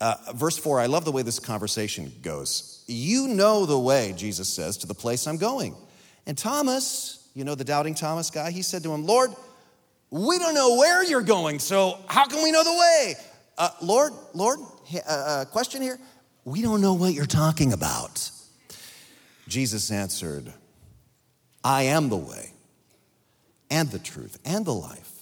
Uh, 0.00 0.16
verse 0.34 0.58
4, 0.58 0.80
I 0.80 0.86
love 0.86 1.04
the 1.04 1.12
way 1.12 1.22
this 1.22 1.38
conversation 1.38 2.12
goes. 2.22 2.84
You 2.86 3.28
know 3.28 3.64
the 3.64 3.78
way, 3.78 4.12
Jesus 4.16 4.48
says, 4.48 4.76
to 4.78 4.86
the 4.86 4.94
place 4.94 5.26
I'm 5.26 5.38
going. 5.38 5.74
And 6.26 6.36
Thomas, 6.36 7.28
you 7.34 7.44
know 7.44 7.54
the 7.54 7.64
doubting 7.64 7.94
Thomas 7.94 8.30
guy, 8.30 8.50
he 8.50 8.62
said 8.62 8.82
to 8.82 8.92
him, 8.92 9.06
Lord, 9.06 9.30
we 10.10 10.38
don't 10.38 10.54
know 10.54 10.76
where 10.76 11.04
you're 11.04 11.22
going, 11.22 11.58
so 11.58 11.98
how 12.06 12.26
can 12.26 12.42
we 12.42 12.52
know 12.52 12.62
the 12.62 12.72
way? 12.72 13.14
Uh, 13.56 13.70
Lord, 13.82 14.12
Lord, 14.32 14.58
uh, 14.94 15.10
uh, 15.10 15.44
question 15.46 15.80
here. 15.80 15.98
We 16.44 16.60
don't 16.60 16.80
know 16.80 16.94
what 16.94 17.14
you're 17.14 17.26
talking 17.26 17.72
about. 17.72 18.30
Jesus 19.48 19.90
answered, 19.90 20.52
I 21.62 21.84
am 21.84 22.10
the 22.10 22.16
way 22.16 22.52
and 23.70 23.90
the 23.90 23.98
truth 23.98 24.38
and 24.44 24.64
the 24.64 24.74
life. 24.74 25.13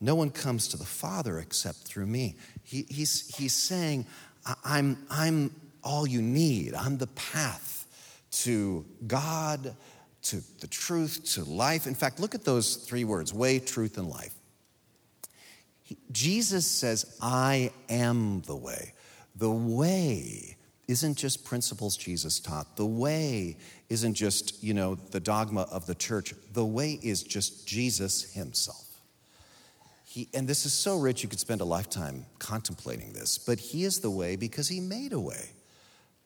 No 0.00 0.14
one 0.14 0.30
comes 0.30 0.68
to 0.68 0.76
the 0.76 0.84
Father 0.84 1.38
except 1.38 1.78
through 1.78 2.06
me. 2.06 2.36
He, 2.62 2.86
he's, 2.88 3.34
he's 3.36 3.52
saying, 3.52 4.06
I'm, 4.64 4.98
I'm 5.10 5.54
all 5.82 6.06
you 6.06 6.22
need. 6.22 6.74
I'm 6.74 6.98
the 6.98 7.08
path 7.08 7.86
to 8.30 8.84
God, 9.06 9.74
to 10.22 10.42
the 10.60 10.66
truth, 10.66 11.24
to 11.34 11.44
life. 11.44 11.86
In 11.86 11.94
fact, 11.94 12.20
look 12.20 12.34
at 12.34 12.44
those 12.44 12.76
three 12.76 13.04
words 13.04 13.32
way, 13.32 13.58
truth, 13.58 13.98
and 13.98 14.08
life. 14.08 14.34
He, 15.82 15.96
Jesus 16.12 16.66
says, 16.66 17.16
I 17.20 17.72
am 17.88 18.42
the 18.42 18.56
way. 18.56 18.92
The 19.36 19.50
way 19.50 20.56
isn't 20.86 21.16
just 21.16 21.44
principles 21.44 21.96
Jesus 21.96 22.40
taught. 22.40 22.76
The 22.76 22.86
way 22.86 23.56
isn't 23.88 24.14
just, 24.14 24.62
you 24.62 24.74
know, 24.74 24.94
the 24.94 25.20
dogma 25.20 25.62
of 25.70 25.86
the 25.86 25.94
church. 25.94 26.34
The 26.52 26.64
way 26.64 26.98
is 27.02 27.22
just 27.22 27.66
Jesus 27.66 28.32
himself. 28.32 28.87
He, 30.08 30.26
and 30.32 30.48
this 30.48 30.64
is 30.64 30.72
so 30.72 30.98
rich, 30.98 31.22
you 31.22 31.28
could 31.28 31.38
spend 31.38 31.60
a 31.60 31.66
lifetime 31.66 32.24
contemplating 32.38 33.12
this, 33.12 33.36
but 33.36 33.58
he 33.58 33.84
is 33.84 34.00
the 34.00 34.10
way 34.10 34.36
because 34.36 34.66
he 34.66 34.80
made 34.80 35.12
a 35.12 35.20
way 35.20 35.50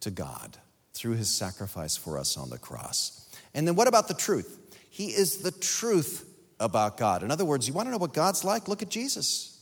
to 0.02 0.12
God 0.12 0.56
through 0.94 1.16
his 1.16 1.28
sacrifice 1.28 1.96
for 1.96 2.16
us 2.16 2.36
on 2.36 2.48
the 2.48 2.58
cross. 2.58 3.28
And 3.54 3.66
then 3.66 3.74
what 3.74 3.88
about 3.88 4.06
the 4.06 4.14
truth? 4.14 4.76
He 4.88 5.06
is 5.06 5.38
the 5.38 5.50
truth 5.50 6.24
about 6.60 6.96
God. 6.96 7.24
In 7.24 7.32
other 7.32 7.44
words, 7.44 7.66
you 7.66 7.74
want 7.74 7.88
to 7.88 7.90
know 7.90 7.98
what 7.98 8.14
God's 8.14 8.44
like? 8.44 8.68
Look 8.68 8.82
at 8.82 8.88
Jesus. 8.88 9.58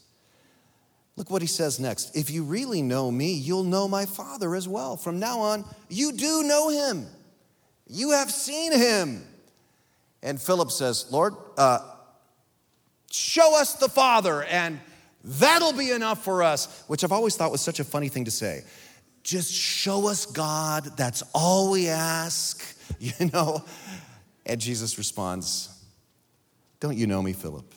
Look 1.16 1.30
what 1.30 1.40
he 1.40 1.48
says 1.48 1.80
next. 1.80 2.14
If 2.14 2.28
you 2.28 2.44
really 2.44 2.82
know 2.82 3.10
me, 3.10 3.32
you'll 3.32 3.64
know 3.64 3.88
my 3.88 4.04
Father 4.04 4.54
as 4.54 4.68
well. 4.68 4.98
From 4.98 5.18
now 5.18 5.40
on, 5.40 5.64
you 5.88 6.12
do 6.12 6.42
know 6.42 6.68
him. 6.68 7.06
You 7.86 8.10
have 8.10 8.30
seen 8.30 8.72
him. 8.72 9.22
And 10.22 10.38
Philip 10.38 10.70
says, 10.70 11.06
Lord, 11.10 11.32
uh, 11.56 11.78
show 13.30 13.56
us 13.60 13.74
the 13.74 13.88
Father, 13.88 14.42
and 14.42 14.80
that'll 15.22 15.72
be 15.72 15.92
enough 15.92 16.24
for 16.24 16.42
us, 16.42 16.82
which 16.88 17.04
I've 17.04 17.12
always 17.12 17.36
thought 17.36 17.52
was 17.52 17.60
such 17.60 17.78
a 17.78 17.84
funny 17.84 18.08
thing 18.08 18.24
to 18.24 18.30
say. 18.30 18.64
Just 19.22 19.52
show 19.52 20.08
us 20.08 20.26
God, 20.26 20.96
that's 20.96 21.22
all 21.32 21.70
we 21.70 21.88
ask, 21.88 22.76
you 22.98 23.30
know? 23.32 23.64
And 24.44 24.60
Jesus 24.60 24.98
responds, 24.98 25.68
Don't 26.80 26.96
you 26.96 27.06
know 27.06 27.22
me, 27.22 27.32
Philip? 27.32 27.72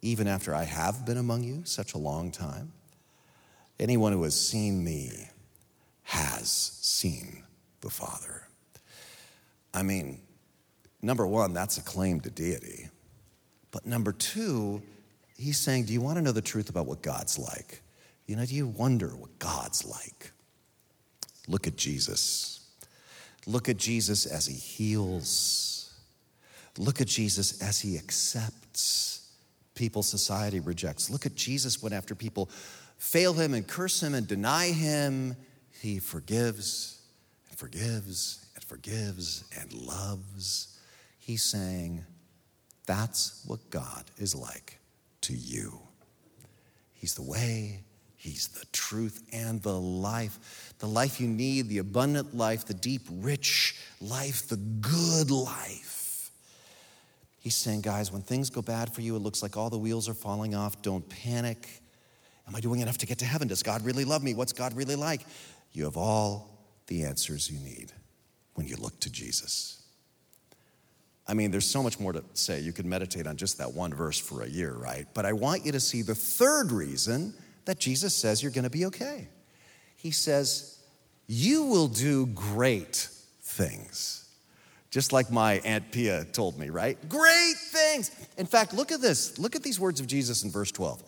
Even 0.00 0.26
after 0.26 0.54
I 0.54 0.64
have 0.64 1.04
been 1.04 1.18
among 1.18 1.42
you 1.42 1.62
such 1.64 1.92
a 1.92 1.98
long 1.98 2.30
time? 2.30 2.72
Anyone 3.78 4.12
who 4.12 4.22
has 4.22 4.40
seen 4.40 4.82
me 4.82 5.28
has 6.04 6.50
seen 6.80 7.42
the 7.82 7.90
Father. 7.90 8.48
I 9.74 9.82
mean, 9.82 10.22
number 11.02 11.26
one, 11.26 11.52
that's 11.52 11.76
a 11.76 11.82
claim 11.82 12.20
to 12.20 12.30
deity. 12.30 12.88
But 13.76 13.84
number 13.84 14.12
two, 14.12 14.80
he's 15.36 15.58
saying, 15.58 15.84
Do 15.84 15.92
you 15.92 16.00
want 16.00 16.16
to 16.16 16.22
know 16.22 16.32
the 16.32 16.40
truth 16.40 16.70
about 16.70 16.86
what 16.86 17.02
God's 17.02 17.38
like? 17.38 17.82
You 18.24 18.34
know, 18.34 18.46
do 18.46 18.54
you 18.54 18.66
wonder 18.66 19.08
what 19.08 19.38
God's 19.38 19.84
like? 19.84 20.32
Look 21.46 21.66
at 21.66 21.76
Jesus. 21.76 22.60
Look 23.46 23.68
at 23.68 23.76
Jesus 23.76 24.24
as 24.24 24.46
he 24.46 24.54
heals. 24.54 25.92
Look 26.78 27.02
at 27.02 27.06
Jesus 27.06 27.60
as 27.60 27.78
he 27.78 27.98
accepts 27.98 29.28
people 29.74 30.02
society 30.02 30.58
rejects. 30.58 31.10
Look 31.10 31.26
at 31.26 31.34
Jesus 31.34 31.82
when, 31.82 31.92
after 31.92 32.14
people 32.14 32.48
fail 32.96 33.34
him 33.34 33.52
and 33.52 33.68
curse 33.68 34.02
him 34.02 34.14
and 34.14 34.26
deny 34.26 34.68
him, 34.68 35.36
he 35.82 35.98
forgives 35.98 37.02
and 37.50 37.58
forgives 37.58 38.46
and 38.54 38.64
forgives 38.64 39.44
and 39.60 39.70
loves. 39.74 40.78
He's 41.18 41.42
saying, 41.42 42.06
that's 42.86 43.44
what 43.46 43.70
God 43.70 44.04
is 44.16 44.34
like 44.34 44.78
to 45.22 45.34
you. 45.34 45.78
He's 46.94 47.14
the 47.14 47.22
way, 47.22 47.82
He's 48.16 48.48
the 48.48 48.66
truth 48.72 49.22
and 49.32 49.62
the 49.62 49.78
life. 49.78 50.74
The 50.78 50.88
life 50.88 51.20
you 51.20 51.28
need, 51.28 51.68
the 51.68 51.78
abundant 51.78 52.36
life, 52.36 52.64
the 52.64 52.74
deep, 52.74 53.02
rich 53.08 53.76
life, 54.00 54.48
the 54.48 54.56
good 54.56 55.30
life. 55.30 56.32
He's 57.38 57.54
saying, 57.54 57.82
guys, 57.82 58.10
when 58.10 58.22
things 58.22 58.50
go 58.50 58.62
bad 58.62 58.92
for 58.92 59.02
you, 59.02 59.14
it 59.14 59.20
looks 59.20 59.42
like 59.42 59.56
all 59.56 59.70
the 59.70 59.78
wheels 59.78 60.08
are 60.08 60.14
falling 60.14 60.56
off. 60.56 60.82
Don't 60.82 61.08
panic. 61.08 61.80
Am 62.48 62.56
I 62.56 62.60
doing 62.60 62.80
enough 62.80 62.98
to 62.98 63.06
get 63.06 63.18
to 63.18 63.24
heaven? 63.24 63.46
Does 63.46 63.62
God 63.62 63.84
really 63.84 64.04
love 64.04 64.24
me? 64.24 64.34
What's 64.34 64.52
God 64.52 64.74
really 64.74 64.96
like? 64.96 65.20
You 65.72 65.84
have 65.84 65.96
all 65.96 66.58
the 66.88 67.04
answers 67.04 67.48
you 67.48 67.60
need 67.60 67.92
when 68.54 68.66
you 68.66 68.74
look 68.76 68.98
to 69.00 69.10
Jesus. 69.10 69.85
I 71.28 71.34
mean, 71.34 71.50
there's 71.50 71.68
so 71.68 71.82
much 71.82 71.98
more 71.98 72.12
to 72.12 72.22
say. 72.34 72.60
You 72.60 72.72
could 72.72 72.86
meditate 72.86 73.26
on 73.26 73.36
just 73.36 73.58
that 73.58 73.72
one 73.72 73.92
verse 73.92 74.18
for 74.18 74.42
a 74.42 74.48
year, 74.48 74.72
right? 74.72 75.06
But 75.12 75.26
I 75.26 75.32
want 75.32 75.66
you 75.66 75.72
to 75.72 75.80
see 75.80 76.02
the 76.02 76.14
third 76.14 76.70
reason 76.70 77.34
that 77.64 77.80
Jesus 77.80 78.14
says 78.14 78.42
you're 78.42 78.52
going 78.52 78.64
to 78.64 78.70
be 78.70 78.86
okay. 78.86 79.28
He 79.96 80.12
says, 80.12 80.78
You 81.26 81.64
will 81.64 81.88
do 81.88 82.26
great 82.26 83.08
things. 83.42 84.22
Just 84.90 85.12
like 85.12 85.30
my 85.30 85.54
Aunt 85.64 85.90
Pia 85.90 86.24
told 86.26 86.58
me, 86.58 86.70
right? 86.70 86.96
Great 87.08 87.56
things. 87.56 88.12
In 88.38 88.46
fact, 88.46 88.72
look 88.72 88.92
at 88.92 89.00
this. 89.00 89.36
Look 89.38 89.56
at 89.56 89.62
these 89.62 89.80
words 89.80 89.98
of 89.98 90.06
Jesus 90.06 90.44
in 90.44 90.50
verse 90.50 90.70
12. 90.70 91.02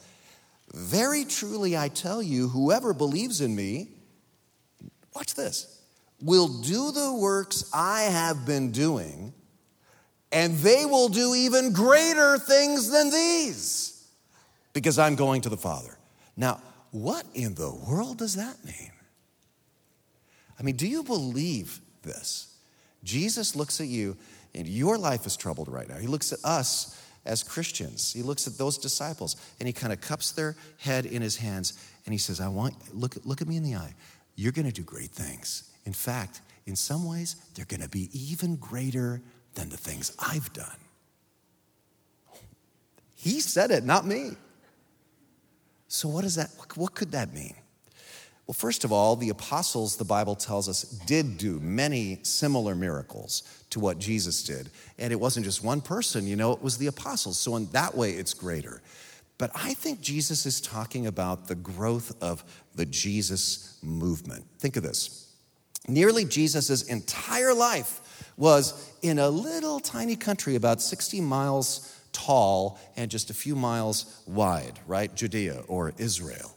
Very 0.74 1.24
truly, 1.24 1.76
I 1.76 1.88
tell 1.88 2.20
you, 2.20 2.48
whoever 2.48 2.92
believes 2.92 3.40
in 3.40 3.54
me, 3.54 3.88
watch 5.14 5.35
this, 5.35 5.81
will 6.20 6.48
do 6.48 6.90
the 6.90 7.14
works 7.14 7.70
I 7.72 8.02
have 8.02 8.44
been 8.44 8.72
doing 8.72 9.33
and 10.33 10.57
they 10.59 10.85
will 10.85 11.09
do 11.09 11.35
even 11.35 11.73
greater 11.73 12.38
things 12.38 12.91
than 12.91 13.11
these 13.11 14.07
because 14.73 14.99
I'm 14.99 15.17
going 15.17 15.41
to 15.43 15.49
the 15.49 15.57
Father. 15.57 15.97
Now, 16.37 16.61
what 16.91 17.27
in 17.35 17.55
the 17.55 17.73
world 17.88 18.19
does 18.19 18.37
that 18.37 18.64
mean? 18.64 18.93
I 20.59 20.62
mean, 20.62 20.77
do 20.77 20.87
you 20.87 21.03
believe 21.03 21.81
this? 22.03 22.55
Jesus 23.05 23.55
looks 23.55 23.81
at 23.81 23.87
you, 23.87 24.17
and 24.55 24.67
your 24.67 24.99
life 24.99 25.27
is 25.27 25.37
troubled 25.37 25.69
right 25.69 25.88
now. 25.88 25.97
He 25.97 26.07
looks 26.07 26.33
at 26.33 26.41
us 26.45 27.01
as 27.25 27.43
Christians. 27.43 28.12
He 28.12 28.23
looks 28.23 28.47
at 28.47 28.59
those 28.59 28.79
disciples, 28.79 29.37
and 29.61 29.67
he 29.67 29.73
kind 29.73 29.93
of 29.93 30.01
cups 30.01 30.33
their 30.33 30.57
head 30.79 31.07
in 31.07 31.23
his 31.23 31.37
hands, 31.37 31.75
and 32.07 32.12
he 32.12 32.19
says, 32.19 32.41
I 32.41 32.49
want, 32.49 32.75
look, 32.95 33.17
look 33.25 33.41
at 33.41 33.49
me 33.49 33.57
in 33.57 33.62
the 33.62 33.77
eye. 33.77 33.95
You're 34.35 34.53
going 34.53 34.67
to 34.67 34.73
do 34.73 34.83
great 34.83 35.11
things. 35.11 35.71
In 35.85 35.93
fact, 35.93 36.41
in 36.67 36.77
some 36.77 37.05
ways, 37.05 37.37
they're 37.55 37.64
going 37.64 37.83
to 37.83 37.88
be 37.88 38.09
even 38.12 38.57
greater 38.57 39.23
than 39.59 39.68
the 39.71 39.77
things 39.77 40.12
I've 40.21 40.53
done. 40.53 40.77
He 43.16 43.40
said 43.40 43.73
it, 43.73 43.85
not 43.85 44.07
me. 44.07 44.37
So, 45.88 46.09
what 46.09 46.23
does 46.23 46.37
that, 46.37 46.51
what 46.77 46.94
could 46.94 47.11
that 47.11 47.35
mean? 47.35 47.57
Well, 48.47 48.55
first 48.55 48.85
of 48.85 48.92
all, 48.92 49.16
the 49.16 49.31
apostles, 49.31 49.97
the 49.97 50.05
Bible 50.05 50.37
tells 50.37 50.68
us, 50.68 50.83
did 50.83 51.38
do 51.38 51.59
many 51.59 52.21
similar 52.23 52.77
miracles 52.77 53.42
to 53.71 53.81
what 53.81 53.99
Jesus 53.99 54.44
did. 54.44 54.71
And 54.97 55.12
it 55.12 55.16
wasn't 55.16 55.44
just 55.44 55.64
one 55.64 55.81
person, 55.81 56.27
you 56.27 56.37
know, 56.37 56.53
it 56.53 56.62
was 56.62 56.79
the 56.79 56.87
apostles. 56.87 57.37
So, 57.37 57.57
in 57.57 57.66
that 57.73 57.97
way, 57.97 58.12
it's 58.12 58.35
greater. 58.35 58.81
But 59.38 59.51
I 59.55 59.75
think 59.75 60.01
Jesus 60.01 60.47
is 60.47 60.61
talking 60.61 61.09
about 61.09 61.49
the 61.49 61.57
growth 61.57 62.16
of 62.23 62.44
the 62.77 62.87
Jesus 62.87 63.77
movement. 63.83 64.44
Think 64.61 64.77
of 64.77 64.85
this. 64.85 65.33
Nearly 65.88 66.25
Jesus' 66.25 66.83
entire 66.83 67.55
life 67.55 68.03
was 68.38 68.90
in 69.03 69.18
a 69.18 69.29
little 69.29 69.81
tiny 69.81 70.16
country 70.16 70.55
about 70.55 70.81
60 70.81 71.20
miles 71.20 71.94
tall 72.12 72.79
and 72.96 73.11
just 73.11 73.29
a 73.29 73.35
few 73.35 73.55
miles 73.55 74.22
wide, 74.27 74.79
right? 74.87 75.14
Judea 75.14 75.62
or 75.68 75.92
Israel. 75.98 76.55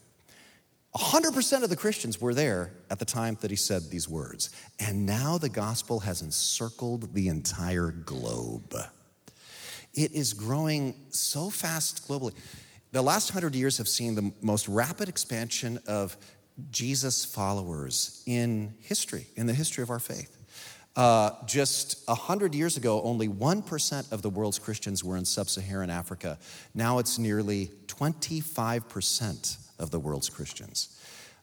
100% 0.95 1.63
of 1.63 1.69
the 1.69 1.75
Christians 1.75 2.19
were 2.19 2.33
there 2.33 2.71
at 2.89 2.99
the 2.99 3.05
time 3.05 3.37
that 3.41 3.49
he 3.49 3.55
said 3.55 3.89
these 3.89 4.09
words. 4.09 4.49
And 4.79 5.05
now 5.05 5.37
the 5.37 5.49
gospel 5.49 6.01
has 6.01 6.21
encircled 6.21 7.13
the 7.13 7.29
entire 7.29 7.91
globe. 7.91 8.75
It 9.93 10.11
is 10.11 10.33
growing 10.33 10.95
so 11.09 11.49
fast 11.49 12.07
globally. 12.07 12.33
The 12.91 13.01
last 13.01 13.29
hundred 13.29 13.55
years 13.55 13.77
have 13.77 13.87
seen 13.87 14.15
the 14.15 14.31
most 14.41 14.67
rapid 14.67 15.07
expansion 15.07 15.79
of 15.87 16.17
Jesus 16.71 17.23
followers 17.23 18.21
in 18.25 18.73
history, 18.81 19.27
in 19.37 19.47
the 19.47 19.53
history 19.53 19.81
of 19.81 19.89
our 19.89 19.99
faith. 19.99 20.40
Uh, 20.95 21.31
just 21.45 22.05
100 22.07 22.53
years 22.53 22.75
ago, 22.75 23.01
only 23.03 23.29
1% 23.29 24.11
of 24.11 24.21
the 24.21 24.29
world's 24.29 24.59
Christians 24.59 25.03
were 25.03 25.15
in 25.15 25.23
sub 25.23 25.47
Saharan 25.47 25.89
Africa. 25.89 26.37
Now 26.75 26.99
it's 26.99 27.17
nearly 27.17 27.71
25% 27.87 29.57
of 29.79 29.89
the 29.91 29.99
world's 29.99 30.29
Christians. 30.29 30.97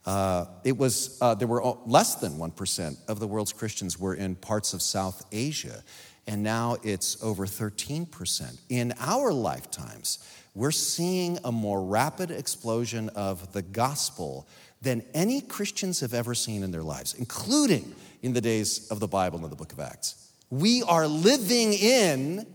Uh, 0.05 0.47
it 0.65 0.77
was, 0.77 1.19
uh, 1.21 1.35
there 1.35 1.49
were 1.49 1.63
less 1.87 2.17
than 2.17 2.33
1% 2.33 2.97
of 3.09 3.21
the 3.21 3.27
world's 3.27 3.53
Christians 3.53 3.99
were 3.99 4.15
in 4.15 4.35
parts 4.37 4.75
of 4.75 4.83
South 4.83 5.27
Asia, 5.33 5.83
and 6.27 6.43
now 6.43 6.77
it's 6.83 7.23
over 7.23 7.47
13%. 7.47 8.59
In 8.69 8.93
our 9.01 9.33
lifetimes, 9.33 10.19
we're 10.55 10.71
seeing 10.71 11.39
a 11.45 11.53
more 11.53 11.83
rapid 11.83 12.31
explosion 12.31 13.09
of 13.11 13.53
the 13.53 13.63
gospel 13.63 14.47
than 14.83 15.03
any 15.15 15.41
Christians 15.41 16.01
have 16.01 16.15
ever 16.15 16.35
seen 16.35 16.63
in 16.63 16.71
their 16.71 16.83
lives, 16.83 17.15
including 17.15 17.95
in 18.23 18.33
the 18.33 18.41
days 18.41 18.89
of 18.91 19.01
the 19.01 19.09
Bible 19.09 19.39
and 19.43 19.51
the 19.51 19.57
book 19.57 19.73
of 19.73 19.81
Acts. 19.81 20.31
We 20.51 20.83
are 20.83 21.07
living 21.07 21.73
in 21.73 22.47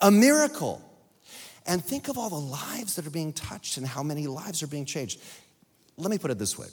a 0.00 0.10
miracle. 0.10 0.82
And 1.66 1.84
think 1.84 2.08
of 2.08 2.16
all 2.16 2.30
the 2.30 2.36
lives 2.36 2.96
that 2.96 3.06
are 3.06 3.10
being 3.10 3.32
touched 3.32 3.76
and 3.76 3.86
how 3.86 4.02
many 4.02 4.26
lives 4.26 4.62
are 4.62 4.68
being 4.68 4.84
changed. 4.84 5.20
Let 5.96 6.10
me 6.10 6.18
put 6.18 6.30
it 6.30 6.38
this 6.38 6.58
way. 6.58 6.68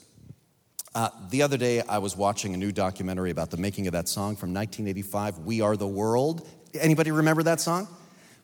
Uh, 0.94 1.10
the 1.30 1.42
other 1.42 1.58
day, 1.58 1.82
I 1.82 1.98
was 1.98 2.16
watching 2.16 2.54
a 2.54 2.58
new 2.58 2.72
documentary 2.72 3.32
about 3.32 3.50
the 3.50 3.58
making 3.58 3.88
of 3.88 3.94
that 3.94 4.08
song 4.08 4.36
from 4.36 4.54
1985, 4.54 5.40
We 5.40 5.62
Are 5.62 5.76
the 5.76 5.88
World. 5.88 6.48
Anybody 6.80 7.10
remember 7.10 7.42
that 7.44 7.60
song? 7.60 7.88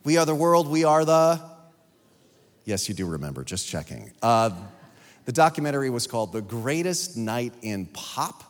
We 0.04 0.17
are 0.17 0.25
the 0.25 0.34
world, 0.34 0.67
we 0.67 0.84
are 0.84 1.06
the. 1.06 1.39
Yes, 2.65 2.89
you 2.89 2.95
do 2.95 3.06
remember, 3.06 3.43
just 3.43 3.67
checking. 3.67 4.12
Uh, 4.23 4.49
the 5.25 5.32
documentary 5.32 5.91
was 5.91 6.08
called 6.08 6.34
The 6.34 6.41
Greatest 6.41 7.15
Night 7.17 7.54
in 7.62 7.86
Pop. 7.88 8.49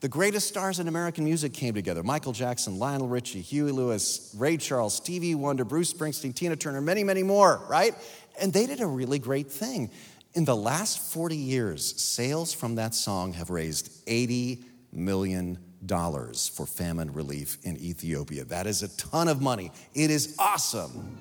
The 0.00 0.08
greatest 0.08 0.48
stars 0.48 0.80
in 0.80 0.88
American 0.88 1.24
music 1.24 1.52
came 1.52 1.74
together 1.74 2.02
Michael 2.02 2.32
Jackson, 2.32 2.78
Lionel 2.78 3.06
Richie, 3.06 3.42
Huey 3.42 3.70
Lewis, 3.70 4.34
Ray 4.38 4.56
Charles, 4.56 4.94
Stevie 4.94 5.34
Wonder, 5.34 5.64
Bruce 5.64 5.92
Springsteen, 5.92 6.34
Tina 6.34 6.56
Turner, 6.56 6.80
many, 6.80 7.04
many 7.04 7.22
more, 7.22 7.60
right? 7.68 7.94
And 8.40 8.50
they 8.50 8.64
did 8.64 8.80
a 8.80 8.86
really 8.86 9.18
great 9.18 9.50
thing. 9.50 9.90
In 10.32 10.46
the 10.46 10.56
last 10.56 11.12
40 11.12 11.36
years, 11.36 12.00
sales 12.00 12.54
from 12.54 12.76
that 12.76 12.94
song 12.94 13.34
have 13.34 13.50
raised 13.50 14.06
$80 14.06 14.62
million 14.92 15.58
for 15.86 16.66
famine 16.66 17.12
relief 17.12 17.58
in 17.62 17.76
Ethiopia. 17.76 18.44
That 18.44 18.66
is 18.66 18.82
a 18.82 18.88
ton 18.96 19.28
of 19.28 19.42
money. 19.42 19.70
It 19.92 20.10
is 20.10 20.34
awesome. 20.38 21.18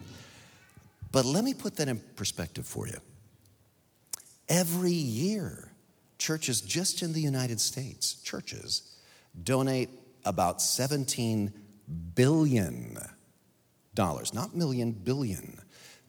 But 1.12 1.26
let 1.26 1.44
me 1.44 1.54
put 1.54 1.76
that 1.78 1.88
in 1.90 2.00
perspective 2.16 2.66
for 2.66 2.88
you. 2.88 2.98
Every 4.48 4.92
year, 4.92 5.69
churches 6.20 6.62
just 6.62 7.02
in 7.02 7.14
the 7.14 7.22
United 7.22 7.60
States, 7.60 8.22
churches, 8.22 8.96
donate 9.42 9.90
about 10.26 10.62
17 10.62 11.52
billion 12.14 12.98
dollars, 13.96 14.34
not 14.34 14.56
million, 14.56 14.92
billion, 14.92 15.60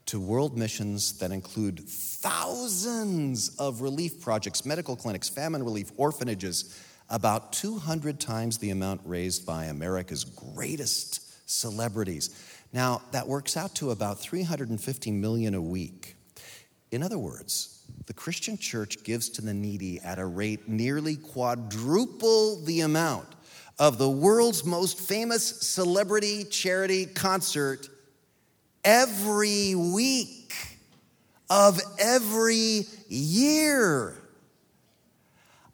to 0.07 0.21
world 0.21 0.59
missions 0.59 1.19
that 1.21 1.31
include 1.31 1.81
thousands 1.89 3.57
of 3.59 3.81
relief 3.81 4.21
projects, 4.21 4.67
medical 4.67 4.97
clinics, 4.97 5.29
famine 5.29 5.63
relief, 5.63 5.93
orphanages, 5.97 6.79
about 7.09 7.53
200 7.53 8.21
times 8.21 8.59
the 8.59 8.71
amount 8.71 9.01
raised 9.05 9.47
by 9.47 9.67
America's 9.67 10.25
greatest 10.25 11.49
celebrities. 11.49 12.31
Now, 12.73 13.03
that 13.13 13.27
works 13.27 13.57
out 13.57 13.75
to 13.77 13.91
about 13.91 14.21
350 14.21 15.11
million 15.11 15.55
a 15.55 15.63
week. 15.63 16.17
In 16.91 17.03
other 17.03 17.19
words, 17.19 17.80
the 18.07 18.15
Christian 18.15 18.59
church 18.59 19.03
gives 19.05 19.29
to 19.31 19.43
the 19.43 19.55
needy 19.55 20.01
at 20.01 20.19
a 20.19 20.27
rate 20.27 20.69
nearly 20.69 21.17
quadruple 21.17 22.61
the 22.63 22.81
amount 22.81 23.29
of 23.79 23.99
the 23.99 24.11
world's 24.11 24.65
most 24.65 24.99
famous 24.99 25.45
celebrity 25.63 26.45
charity 26.45 27.07
concert 27.07 27.89
every 28.85 29.75
week 29.75 30.55
of 31.49 31.81
every 31.99 32.87
year. 33.09 34.17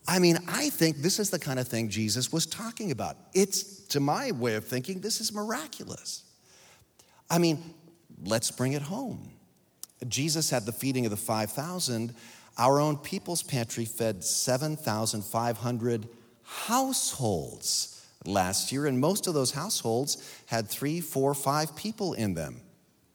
I 0.09 0.19
mean, 0.21 0.39
I 0.49 0.71
think 0.71 0.99
this 0.99 1.19
is 1.19 1.31
the 1.31 1.39
kind 1.39 1.59
of 1.59 1.67
thing 1.67 1.89
Jesus 1.89 2.33
was 2.33 2.47
talking 2.47 2.93
about. 2.93 3.17
It's, 3.35 3.81
to 3.89 4.01
my 4.01 4.31
way 4.31 4.55
of 4.55 4.65
thinking, 4.65 5.01
this 5.01 5.21
is 5.21 5.33
miraculous. 5.33 6.23
I 7.29 7.39
mean, 7.39 7.63
let's 8.25 8.51
bring 8.51 8.75
it 8.75 8.83
home. 8.83 9.33
Jesus 10.09 10.51
had 10.51 10.67
the 10.67 10.73
feeding 10.73 11.07
of 11.07 11.11
the 11.11 11.17
5,000. 11.17 12.15
Our 12.59 12.81
own 12.81 12.97
People's 12.97 13.43
Pantry 13.43 13.85
fed 13.85 14.25
7,500 14.25 16.09
households 16.43 18.07
last 18.25 18.73
year, 18.73 18.87
and 18.87 19.01
most 19.01 19.27
of 19.27 19.35
those 19.35 19.53
households 19.53 20.23
had 20.47 20.69
three, 20.69 21.01
four, 21.01 21.35
five 21.35 21.75
people 21.77 22.13
in 22.15 22.35
them. 22.35 22.61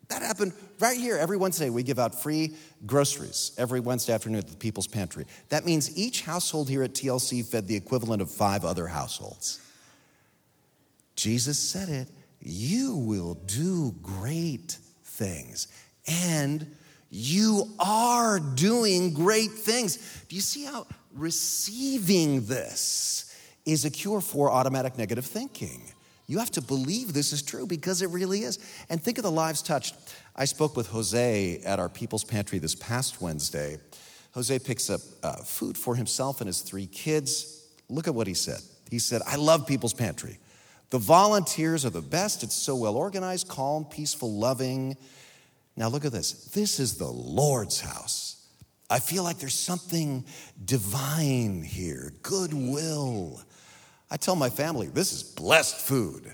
That 0.10 0.22
happened 0.22 0.54
right 0.80 0.98
here. 0.98 1.18
Every 1.18 1.38
Wednesday, 1.38 1.70
we 1.70 1.84
give 1.84 1.98
out 1.98 2.22
free 2.22 2.56
groceries 2.86 3.54
every 3.58 3.80
Wednesday 3.80 4.14
afternoon 4.14 4.40
at 4.40 4.48
the 4.50 4.58
People's 4.58 4.88
Pantry. 4.88 5.26
That 5.50 5.66
means 5.66 5.98
each 5.98 6.22
household 6.24 6.68
here 6.68 6.84
at 6.84 6.94
TLC 6.94 7.46
fed 7.46 7.68
the 7.68 7.76
equivalent 7.76 8.22
of 8.22 8.30
five 8.30 8.66
other 8.66 8.88
households. 8.88 9.60
Jesus 11.16 11.58
said 11.58 11.90
it 11.90 12.10
you 12.44 12.96
will 12.96 13.36
do 13.36 13.94
great 14.02 14.78
things. 15.04 15.68
And 16.08 16.76
you 17.10 17.70
are 17.80 18.40
doing 18.40 19.14
great 19.14 19.52
things. 19.52 19.98
Do 20.30 20.36
you 20.36 20.42
see 20.42 20.66
how 20.66 20.88
receiving 21.14 22.46
this 22.46 23.36
is 23.66 23.86
a 23.86 23.90
cure 23.90 24.22
for 24.22 24.50
automatic 24.50 24.98
negative 24.98 25.26
thinking? 25.26 25.84
You 26.28 26.40
have 26.40 26.52
to 26.52 26.62
believe 26.62 27.12
this 27.12 27.34
is 27.34 27.42
true 27.42 27.68
because 27.68 28.02
it 28.02 28.10
really 28.10 28.44
is. 28.44 28.60
And 28.90 29.04
think 29.04 29.18
of 29.18 29.24
the 29.24 29.32
lives 29.32 29.62
touched. 29.62 29.96
I 30.36 30.46
spoke 30.46 30.78
with 30.78 30.88
Jose 30.88 31.62
at 31.66 31.78
our 31.78 31.90
People's 31.90 32.24
Pantry 32.24 32.58
this 32.58 32.76
past 32.76 33.22
Wednesday. 33.22 33.78
Jose 34.34 34.58
picks 34.60 34.90
up 34.90 35.02
uh, 35.24 35.36
food 35.44 35.78
for 35.78 35.94
himself 35.96 36.40
and 36.40 36.48
his 36.48 36.62
three 36.62 36.86
kids. 36.86 37.68
Look 37.90 38.08
at 38.08 38.16
what 38.16 38.28
he 38.28 38.34
said. 38.34 38.62
He 38.90 39.00
said, 39.00 39.22
I 39.28 39.36
love 39.36 39.68
People's 39.68 39.94
Pantry. 39.94 40.38
The 40.90 41.00
volunteers 41.00 41.86
are 41.86 41.90
the 41.90 42.02
best. 42.02 42.44
It's 42.44 42.56
so 42.56 42.76
well 42.76 42.96
organized, 42.96 43.50
calm, 43.50 43.84
peaceful, 43.84 44.32
loving. 44.34 44.96
Now, 45.76 45.88
look 45.88 46.06
at 46.06 46.12
this. 46.12 46.32
This 46.46 46.80
is 46.80 46.98
the 46.98 47.08
Lord's 47.08 47.80
house. 47.80 48.46
I 48.90 49.00
feel 49.00 49.24
like 49.24 49.38
there's 49.38 49.54
something 49.54 50.26
divine 50.64 51.64
here, 51.64 52.12
goodwill. 52.24 53.42
I 54.10 54.18
tell 54.18 54.36
my 54.36 54.50
family, 54.50 54.88
this 54.88 55.14
is 55.14 55.24
blessed 55.24 55.78
food. 55.78 56.30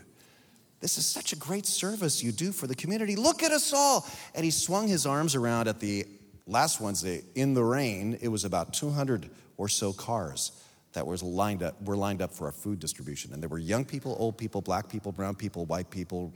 This 0.80 0.98
is 0.98 1.06
such 1.06 1.34
a 1.34 1.36
great 1.36 1.66
service 1.66 2.24
you 2.24 2.32
do 2.32 2.52
for 2.52 2.66
the 2.66 2.76
community. 2.76 3.16
Look 3.16 3.44
at 3.44 3.52
us 3.52 3.74
all. 3.74 4.08
And 4.34 4.44
he 4.44 4.52
swung 4.52 4.88
his 4.88 5.06
arms 5.06 5.36
around 5.36 5.68
at 5.68 5.80
the 5.80 6.06
last 6.48 6.82
Wednesday 6.82 7.24
in 7.36 7.54
the 7.54 7.64
rain. 7.64 8.18
It 8.22 8.28
was 8.30 8.46
about 8.46 8.74
200 8.74 9.30
or 9.58 9.70
so 9.70 9.94
cars 9.94 10.52
that 10.94 11.06
was 11.06 11.22
lined 11.22 11.62
up, 11.62 11.80
were 11.84 11.98
lined 11.98 12.22
up 12.24 12.34
for 12.34 12.46
our 12.46 12.52
food 12.52 12.80
distribution. 12.80 13.34
And 13.34 13.42
there 13.42 13.50
were 13.50 13.60
young 13.60 13.86
people, 13.86 14.16
old 14.18 14.38
people, 14.38 14.62
black 14.62 14.90
people, 14.90 15.12
brown 15.12 15.36
people, 15.36 15.66
white 15.66 15.90
people, 15.92 16.34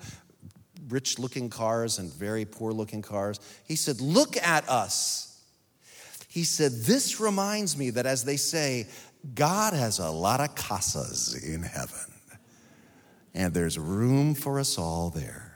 rich 0.92 1.18
looking 1.18 1.50
cars 1.50 2.00
and 2.00 2.12
very 2.14 2.46
poor 2.46 2.72
looking 2.72 3.02
cars. 3.02 3.40
He 3.68 3.76
said, 3.76 4.02
Look 4.02 4.38
at 4.38 4.68
us. 4.70 5.42
He 6.28 6.44
said, 6.44 6.72
This 6.72 7.20
reminds 7.20 7.78
me 7.78 7.90
that 7.92 8.06
as 8.06 8.24
they 8.24 8.38
say, 8.38 8.88
God 9.36 9.74
has 9.74 10.00
a 10.00 10.10
lot 10.10 10.40
of 10.40 10.56
casas 10.56 11.36
in 11.44 11.62
heaven, 11.64 12.14
and 13.34 13.54
there's 13.54 13.78
room 13.78 14.34
for 14.34 14.60
us 14.60 14.78
all 14.78 15.10
there. 15.10 15.52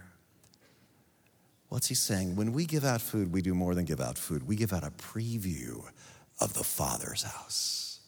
What's 1.70 1.88
he 1.88 1.96
saying? 1.96 2.36
When 2.36 2.54
we 2.54 2.66
give 2.66 2.86
out 2.86 3.02
food, 3.02 3.34
we 3.34 3.42
do 3.42 3.54
more 3.54 3.76
than 3.76 3.86
give 3.86 4.00
out 4.00 4.18
food, 4.18 4.48
we 4.48 4.56
give 4.56 4.72
out 4.72 4.84
a 4.84 4.92
preview 4.92 5.84
of 6.40 6.54
the 6.54 6.64
Father's 6.64 7.24
house. 7.24 8.00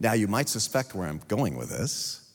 Now, 0.00 0.12
you 0.12 0.28
might 0.28 0.48
suspect 0.48 0.94
where 0.94 1.08
I'm 1.08 1.20
going 1.28 1.56
with 1.56 1.70
this 1.70 2.27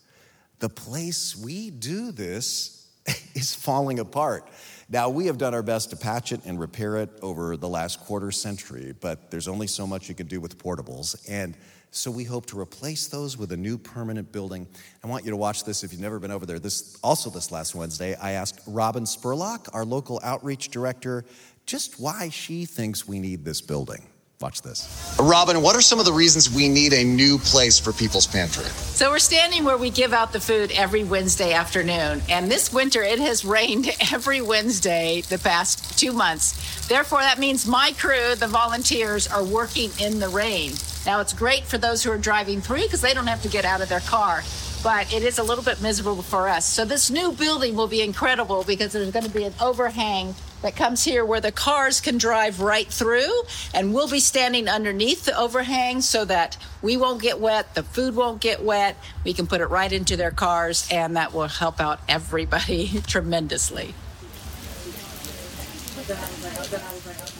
the 0.58 0.68
place 0.68 1.36
we 1.36 1.70
do 1.70 2.12
this 2.12 2.88
is 3.34 3.54
falling 3.54 3.98
apart. 3.98 4.48
Now, 4.88 5.08
we 5.08 5.26
have 5.26 5.38
done 5.38 5.54
our 5.54 5.62
best 5.62 5.90
to 5.90 5.96
patch 5.96 6.32
it 6.32 6.44
and 6.44 6.60
repair 6.60 6.96
it 6.98 7.10
over 7.22 7.56
the 7.56 7.68
last 7.68 8.00
quarter 8.00 8.30
century, 8.30 8.94
but 9.00 9.30
there's 9.30 9.48
only 9.48 9.66
so 9.66 9.86
much 9.86 10.08
you 10.08 10.14
can 10.14 10.26
do 10.26 10.40
with 10.40 10.58
portables. 10.58 11.16
And 11.28 11.56
so 11.90 12.10
we 12.10 12.24
hope 12.24 12.46
to 12.46 12.58
replace 12.58 13.06
those 13.06 13.38
with 13.38 13.52
a 13.52 13.56
new 13.56 13.78
permanent 13.78 14.32
building. 14.32 14.66
I 15.02 15.06
want 15.06 15.24
you 15.24 15.30
to 15.30 15.36
watch 15.36 15.64
this 15.64 15.84
if 15.84 15.92
you've 15.92 16.00
never 16.00 16.18
been 16.18 16.32
over 16.32 16.44
there. 16.44 16.58
This 16.58 16.98
also 17.02 17.30
this 17.30 17.52
last 17.52 17.74
Wednesday, 17.74 18.14
I 18.16 18.32
asked 18.32 18.60
Robin 18.66 19.04
Spurlock, 19.04 19.68
our 19.72 19.84
local 19.84 20.20
outreach 20.22 20.70
director, 20.70 21.24
just 21.66 22.00
why 22.00 22.28
she 22.30 22.64
thinks 22.64 23.06
we 23.06 23.20
need 23.20 23.44
this 23.44 23.60
building. 23.60 24.06
Watch 24.40 24.62
this. 24.62 25.16
Robin, 25.20 25.62
what 25.62 25.76
are 25.76 25.80
some 25.80 25.98
of 25.98 26.04
the 26.04 26.12
reasons 26.12 26.54
we 26.54 26.68
need 26.68 26.92
a 26.92 27.04
new 27.04 27.38
place 27.38 27.78
for 27.78 27.92
People's 27.92 28.26
Pantry? 28.26 28.64
So, 28.64 29.10
we're 29.10 29.18
standing 29.20 29.64
where 29.64 29.78
we 29.78 29.90
give 29.90 30.12
out 30.12 30.32
the 30.32 30.40
food 30.40 30.72
every 30.72 31.04
Wednesday 31.04 31.52
afternoon. 31.52 32.20
And 32.28 32.50
this 32.50 32.72
winter, 32.72 33.02
it 33.02 33.20
has 33.20 33.44
rained 33.44 33.88
every 34.12 34.40
Wednesday 34.42 35.22
the 35.22 35.38
past 35.38 35.98
two 35.98 36.12
months. 36.12 36.86
Therefore, 36.88 37.20
that 37.20 37.38
means 37.38 37.66
my 37.66 37.92
crew, 37.92 38.34
the 38.34 38.48
volunteers, 38.48 39.26
are 39.28 39.44
working 39.44 39.90
in 40.00 40.18
the 40.18 40.28
rain. 40.28 40.72
Now, 41.06 41.20
it's 41.20 41.32
great 41.32 41.64
for 41.64 41.78
those 41.78 42.02
who 42.02 42.10
are 42.10 42.18
driving 42.18 42.60
through 42.60 42.82
because 42.82 43.00
they 43.00 43.14
don't 43.14 43.26
have 43.26 43.42
to 43.42 43.48
get 43.48 43.64
out 43.64 43.80
of 43.82 43.88
their 43.88 44.00
car. 44.00 44.42
but 44.82 45.10
it 45.14 45.22
is 45.22 45.38
a 45.38 45.42
little 45.42 45.64
bit 45.64 45.80
miserable 45.80 46.20
for 46.20 46.46
us. 46.46 46.66
So 46.66 46.84
this 46.84 47.10
new 47.10 47.32
building 47.32 47.74
will 47.74 47.88
be 47.88 48.02
incredible 48.02 48.64
because 48.64 48.92
there's 48.92 49.10
going 49.10 49.24
to 49.24 49.30
be 49.30 49.44
an 49.44 49.54
overhang 49.58 50.34
that 50.64 50.74
comes 50.74 51.04
here 51.04 51.26
where 51.26 51.42
the 51.42 51.52
cars 51.52 52.00
can 52.00 52.16
drive 52.16 52.58
right 52.58 52.88
through 52.88 53.42
and 53.74 53.92
we'll 53.92 54.08
be 54.08 54.18
standing 54.18 54.66
underneath 54.66 55.26
the 55.26 55.38
overhang 55.38 56.00
so 56.00 56.24
that 56.24 56.56
we 56.80 56.96
won't 56.96 57.20
get 57.20 57.38
wet, 57.38 57.74
the 57.74 57.82
food 57.82 58.16
won't 58.16 58.40
get 58.40 58.62
wet. 58.62 58.96
We 59.24 59.34
can 59.34 59.46
put 59.46 59.60
it 59.60 59.66
right 59.66 59.92
into 59.92 60.16
their 60.16 60.30
cars 60.30 60.88
and 60.90 61.18
that 61.18 61.34
will 61.34 61.48
help 61.48 61.82
out 61.82 62.00
everybody 62.08 63.02
tremendously. 63.06 63.94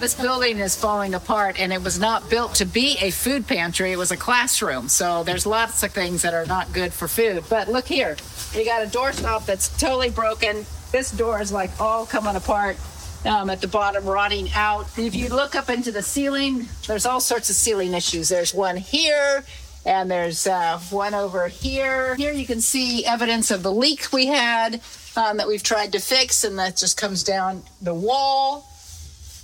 This 0.01 0.15
building 0.21 0.59
is 0.59 0.75
falling 0.75 1.15
apart, 1.15 1.61
and 1.61 1.71
it 1.71 1.83
was 1.83 1.99
not 1.99 2.31
built 2.31 2.55
to 2.57 2.65
be 2.65 2.97
a 3.01 3.11
food 3.11 3.47
pantry. 3.47 3.93
It 3.93 3.99
was 3.99 4.11
a 4.11 4.17
classroom. 4.17 4.89
So 4.89 5.23
there's 5.23 5.45
lots 5.45 5.83
of 5.83 5.93
things 5.93 6.23
that 6.23 6.33
are 6.33 6.47
not 6.47 6.73
good 6.73 6.93
for 6.93 7.07
food. 7.07 7.45
But 7.51 7.69
look 7.69 7.87
here, 7.87 8.17
we 8.57 8.65
got 8.65 8.83
a 8.83 8.87
doorstop 8.87 9.45
that's 9.45 9.69
totally 9.79 10.09
broken. 10.09 10.65
This 10.93 11.11
door 11.11 11.43
is 11.43 11.53
like 11.53 11.79
all 11.79 12.07
coming 12.07 12.37
apart. 12.37 12.77
Um, 13.25 13.49
at 13.49 13.63
the 13.63 13.69
bottom, 13.69 14.05
rotting 14.05 14.51
out. 14.55 14.87
If 14.99 15.15
you 15.15 15.31
look 15.31 15.55
up 15.55 15.71
into 15.71 15.91
the 15.91 16.03
ceiling, 16.03 16.69
there's 16.87 17.07
all 17.07 17.21
sorts 17.21 17.49
of 17.49 17.57
ceiling 17.57 17.95
issues. 17.95 18.29
There's 18.29 18.53
one 18.53 18.77
here, 18.77 19.45
and 19.87 20.11
there's 20.11 20.47
uh, 20.47 20.79
one 20.91 21.15
over 21.15 21.49
here. 21.49 22.17
Here 22.17 22.35
you 22.35 22.45
can 22.45 22.61
see 22.61 23.07
evidence 23.07 23.51
of 23.51 23.63
the 23.63 23.73
leak 23.73 24.13
we 24.13 24.27
had 24.27 24.83
um, 25.17 25.39
that 25.39 25.49
we've 25.49 25.63
tried 25.63 25.93
to 25.93 26.01
fix, 26.01 26.45
and 26.45 26.59
that 26.59 26.77
just 26.77 26.99
comes 26.99 27.25
down 27.25 27.63
the 27.81 27.95
wall. 27.95 28.69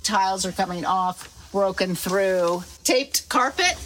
Tiles 0.03 0.45
are 0.45 0.51
coming 0.51 0.85
off, 0.85 1.49
broken 1.51 1.95
through. 1.95 2.63
Taped 2.83 3.29
carpet. 3.29 3.77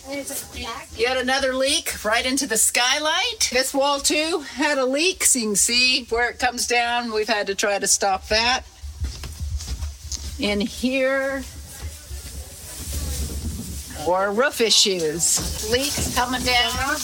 Yet 0.97 1.15
another 1.17 1.53
leak 1.53 2.03
right 2.03 2.25
into 2.25 2.47
the 2.47 2.57
skylight. 2.57 3.49
This 3.51 3.73
wall, 3.73 3.99
too, 3.99 4.41
had 4.41 4.77
a 4.77 4.85
leak, 4.85 5.23
so 5.23 5.39
you 5.39 5.45
can 5.45 5.55
see 5.55 6.03
where 6.09 6.29
it 6.29 6.39
comes 6.39 6.67
down. 6.67 7.13
We've 7.13 7.29
had 7.29 7.47
to 7.47 7.55
try 7.55 7.79
to 7.79 7.87
stop 7.87 8.27
that. 8.27 8.63
In 10.37 10.59
here, 10.59 11.43
or 14.05 14.31
roof 14.31 14.59
issues, 14.59 15.71
leaks 15.71 16.13
coming 16.13 16.41
down 16.43 16.97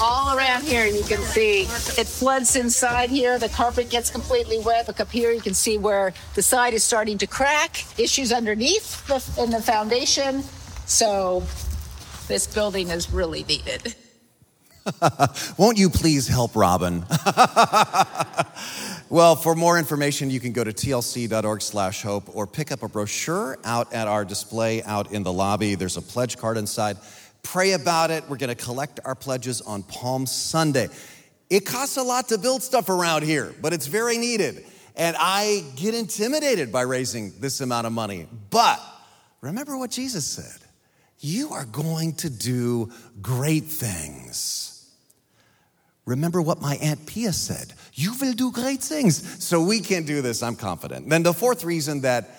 all 0.00 0.36
around 0.36 0.62
here. 0.62 0.86
You 0.86 1.02
can 1.02 1.18
see 1.18 1.62
it 1.62 2.06
floods 2.06 2.56
inside 2.56 3.10
here. 3.10 3.38
The 3.38 3.50
carpet 3.50 3.90
gets 3.90 4.10
completely 4.10 4.58
wet. 4.60 4.88
Look 4.88 5.00
up 5.00 5.10
here, 5.10 5.32
you 5.32 5.42
can 5.42 5.54
see 5.54 5.76
where 5.76 6.14
the 6.34 6.42
side 6.42 6.72
is 6.72 6.82
starting 6.82 7.18
to 7.18 7.26
crack. 7.26 7.84
Issues 7.98 8.32
underneath 8.32 9.06
the, 9.06 9.42
in 9.42 9.50
the 9.50 9.60
foundation. 9.60 10.42
So 10.86 11.44
this 12.26 12.46
building 12.46 12.88
is 12.88 13.10
really 13.10 13.44
needed. 13.44 13.94
Won't 15.58 15.78
you 15.78 15.90
please 15.90 16.28
help 16.28 16.54
Robin? 16.54 17.04
well, 19.08 19.36
for 19.36 19.54
more 19.54 19.78
information, 19.78 20.30
you 20.30 20.40
can 20.40 20.52
go 20.52 20.64
to 20.64 20.72
tlc.org 20.72 21.62
slash 21.62 22.02
hope 22.02 22.34
or 22.34 22.46
pick 22.46 22.72
up 22.72 22.82
a 22.82 22.88
brochure 22.88 23.58
out 23.64 23.92
at 23.92 24.08
our 24.08 24.24
display 24.24 24.82
out 24.82 25.12
in 25.12 25.22
the 25.22 25.32
lobby. 25.32 25.74
There's 25.74 25.96
a 25.96 26.02
pledge 26.02 26.36
card 26.36 26.56
inside. 26.56 26.96
Pray 27.42 27.72
about 27.72 28.10
it. 28.10 28.24
We're 28.28 28.36
going 28.36 28.54
to 28.54 28.62
collect 28.62 29.00
our 29.04 29.14
pledges 29.14 29.60
on 29.60 29.82
Palm 29.82 30.26
Sunday. 30.26 30.88
It 31.50 31.64
costs 31.64 31.96
a 31.96 32.02
lot 32.02 32.28
to 32.28 32.38
build 32.38 32.62
stuff 32.62 32.88
around 32.88 33.22
here, 33.22 33.54
but 33.62 33.72
it's 33.72 33.86
very 33.86 34.18
needed. 34.18 34.64
And 34.96 35.16
I 35.18 35.64
get 35.76 35.94
intimidated 35.94 36.72
by 36.72 36.82
raising 36.82 37.32
this 37.38 37.60
amount 37.60 37.86
of 37.86 37.92
money. 37.92 38.26
But 38.50 38.80
remember 39.40 39.78
what 39.78 39.90
Jesus 39.90 40.26
said 40.26 40.68
you 41.20 41.50
are 41.50 41.64
going 41.64 42.14
to 42.14 42.30
do 42.30 42.90
great 43.20 43.64
things. 43.64 44.67
Remember 46.08 46.40
what 46.40 46.62
my 46.62 46.76
Aunt 46.76 47.04
Pia 47.04 47.34
said 47.34 47.74
you 47.92 48.14
will 48.18 48.32
do 48.32 48.50
great 48.50 48.80
things. 48.80 49.44
So 49.44 49.62
we 49.62 49.80
can 49.80 50.04
do 50.04 50.22
this, 50.22 50.42
I'm 50.42 50.56
confident. 50.56 51.08
Then 51.10 51.22
the 51.22 51.34
fourth 51.34 51.64
reason 51.64 52.00
that 52.00 52.30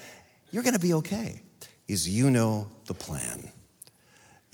you're 0.52 0.64
gonna 0.64 0.80
be 0.80 0.96
okay 0.96 1.42
is 1.88 2.10
you 2.10 2.32
know 2.32 2.68
the 2.88 2.96
plan. 2.96 3.52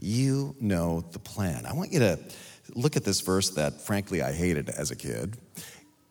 You 0.01 0.56
know 0.60 1.06
the 1.12 1.19
plan. 1.19 1.65
I 1.65 1.73
want 1.73 1.93
you 1.93 1.99
to 1.99 2.19
look 2.73 2.97
at 2.97 3.06
this 3.06 3.21
verse 3.21 3.51
that, 3.51 3.80
frankly, 3.82 4.21
I 4.21 4.34
hated 4.34 4.69
as 4.69 4.91
a 4.91 4.97
kid. 4.97 5.38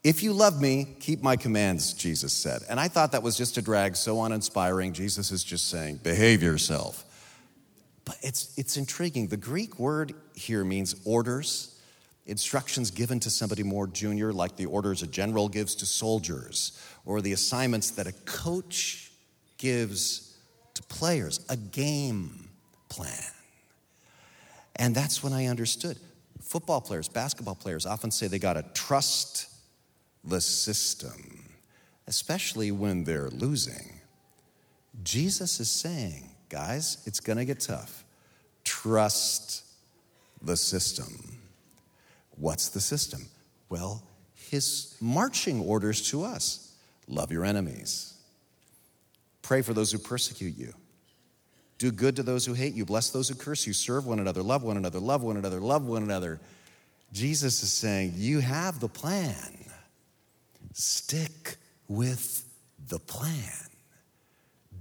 If 0.03 0.23
you 0.23 0.33
love 0.33 0.59
me, 0.59 0.97
keep 1.01 1.23
my 1.23 1.37
commands, 1.37 1.93
Jesus 1.93 2.33
said. 2.33 2.62
And 2.71 2.81
I 2.81 2.88
thought 2.88 3.12
that 3.12 3.23
was 3.23 3.37
just 3.37 3.59
a 3.59 3.62
drag 3.62 3.97
so 3.97 4.23
uninspiring. 4.23 4.95
Jesus 4.95 5.31
is 5.31 5.45
just 5.45 5.69
saying, 5.69 6.01
behave 6.03 6.43
yourself. 6.43 7.05
But 8.07 8.17
it's, 8.23 8.57
it's 8.57 8.79
intriguing. 8.79 9.29
The 9.29 9.37
Greek 9.37 9.79
word 9.79 10.14
here 10.35 10.64
means 10.64 10.95
orders, 11.05 11.74
instructions 12.27 12.91
given 12.91 13.21
to 13.21 13.31
somebody 13.31 13.63
more 13.63 13.87
junior, 13.87 14.33
like 14.33 14.57
the 14.57 14.67
orders 14.67 15.03
a 15.03 15.07
general 15.07 15.49
gives 15.49 15.75
to 15.77 15.87
soldiers, 15.87 16.81
or 17.05 17.21
the 17.21 17.33
assignments 17.33 17.91
that 17.93 18.07
a 18.07 18.13
coach 18.25 19.11
gives 19.59 20.37
to 20.75 20.83
players, 20.85 21.45
a 21.49 21.57
game 21.57 22.49
plan. 22.89 23.31
And 24.77 24.95
that's 24.95 25.23
when 25.23 25.33
I 25.33 25.47
understood. 25.47 25.99
Football 26.41 26.81
players, 26.81 27.09
basketball 27.09 27.55
players 27.55 27.87
often 27.87 28.11
say 28.11 28.27
they 28.27 28.39
got 28.39 28.55
to 28.55 28.65
trust 28.75 29.49
the 30.25 30.41
system, 30.41 31.45
especially 32.07 32.71
when 32.71 33.05
they're 33.05 33.31
losing. 33.31 34.01
Jesus 35.03 35.61
is 35.61 35.71
saying, 35.71 36.31
guys, 36.49 36.99
it's 37.07 37.21
going 37.21 37.39
to 37.39 37.45
get 37.45 37.61
tough. 37.61 38.05
Trust 38.65 39.65
the 40.43 40.57
system. 40.57 41.39
What's 42.37 42.68
the 42.68 42.81
system? 42.81 43.27
Well, 43.68 44.03
his 44.51 44.97
marching 45.01 45.61
orders 45.61 46.11
to 46.11 46.25
us 46.25 46.75
love 47.07 47.31
your 47.31 47.44
enemies, 47.44 48.14
pray 49.42 49.62
for 49.62 49.75
those 49.75 49.92
who 49.92 49.99
persecute 49.99 50.57
you, 50.57 50.73
do 51.79 51.90
good 51.90 52.16
to 52.16 52.23
those 52.23 52.47
who 52.47 52.55
hate 52.55 52.75
you, 52.75 52.85
bless 52.85 53.11
those 53.11 53.29
who 53.29 53.35
curse 53.35 53.66
you, 53.66 53.73
serve 53.73 54.07
one 54.07 54.18
another, 54.18 54.42
love 54.42 54.62
one 54.62 54.77
another, 54.77 55.01
love 55.01 55.23
one 55.23 55.37
another, 55.37 55.61
love 55.61 55.87
one 55.87 56.03
another. 56.03 56.40
Jesus 57.12 57.62
is 57.62 57.73
saying, 57.73 58.14
You 58.16 58.40
have 58.40 58.81
the 58.81 58.88
plan. 58.88 59.57
Stick 60.73 61.57
with 61.88 62.44
the 62.88 62.99
plan. 62.99 63.68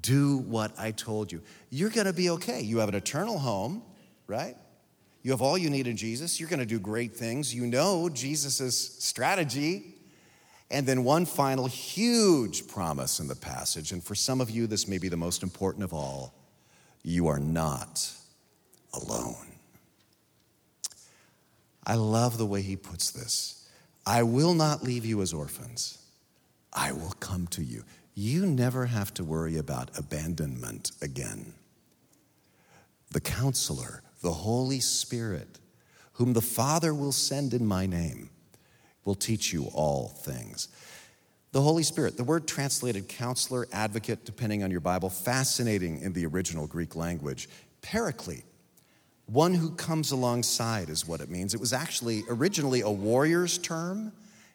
Do 0.02 0.38
what 0.38 0.72
I 0.78 0.92
told 0.92 1.32
you. 1.32 1.42
You're 1.70 1.89
going 1.89 2.08
to 2.08 2.13
be 2.13 2.32
okay. 2.32 2.62
You 2.62 2.80
have 2.80 2.89
an 2.89 2.96
eternal 2.96 3.38
home, 3.38 3.84
right? 4.28 4.56
You 5.24 5.32
have 5.32 5.42
all 5.42 5.58
you 5.58 5.70
need 5.70 5.88
in 5.88 5.98
Jesus. 5.98 6.40
You're 6.40 6.50
going 6.50 6.60
to 6.60 6.66
do 6.66 6.80
great 6.80 7.16
things. 7.16 7.56
You 7.56 7.66
know 7.66 8.10
Jesus' 8.10 8.98
strategy. 9.00 9.96
And 10.70 10.86
then 10.86 11.04
one 11.04 11.26
final 11.26 11.66
huge 11.66 12.68
promise 12.68 13.20
in 13.20 13.28
the 13.28 13.36
passage. 13.36 13.92
And 13.92 14.04
for 14.04 14.16
some 14.16 14.42
of 14.42 14.50
you, 14.50 14.68
this 14.68 14.88
may 14.88 14.98
be 14.98 15.08
the 15.08 15.18
most 15.18 15.42
important 15.44 15.84
of 15.84 15.94
all 15.94 16.34
you 17.04 17.28
are 17.28 17.40
not 17.40 18.12
alone. 18.94 19.54
I 21.86 21.96
love 21.96 22.38
the 22.38 22.46
way 22.46 22.62
he 22.62 22.76
puts 22.76 23.12
this. 23.12 23.70
I 24.06 24.24
will 24.24 24.54
not 24.54 24.84
leave 24.84 25.06
you 25.06 25.22
as 25.22 25.34
orphans. 25.34 25.98
I 26.72 26.92
will 26.92 27.14
come 27.20 27.48
to 27.48 27.64
you. 27.64 27.84
You 28.16 28.46
never 28.46 28.86
have 28.86 29.14
to 29.16 29.24
worry 29.24 29.58
about 29.58 29.98
abandonment 29.98 30.92
again. 31.02 31.54
The 33.12 33.22
counselor, 33.22 34.02
the 34.24 34.32
Holy 34.32 34.80
Spirit, 34.80 35.60
whom 36.14 36.34
the 36.34 36.42
Father 36.42 36.94
will 36.94 37.12
send 37.12 37.54
in 37.54 37.68
my 37.68 37.86
name, 37.86 38.30
will 39.06 39.16
teach 39.16 39.54
you 39.54 39.66
all 39.74 40.08
things. 40.08 40.70
The 41.52 41.62
Holy 41.62 41.84
Spirit, 41.84 42.18
the 42.18 42.24
word 42.24 42.48
translated 42.48 43.10
counselor, 43.10 43.68
advocate, 43.72 44.26
depending 44.26 44.64
on 44.64 44.72
your 44.72 44.80
Bible, 44.80 45.10
fascinating 45.10 46.02
in 46.02 46.14
the 46.14 46.26
original 46.26 46.66
Greek 46.66 46.96
language. 46.96 47.50
Paraclete, 47.82 48.46
one 49.26 49.54
who 49.54 49.72
comes 49.72 50.12
alongside 50.12 50.90
is 50.90 51.06
what 51.06 51.20
it 51.20 51.30
means. 51.30 51.54
It 51.54 51.60
was 51.60 51.74
actually 51.74 52.24
originally 52.30 52.82
a 52.82 52.90
warrior's 52.90 53.58
term. 53.58 54.14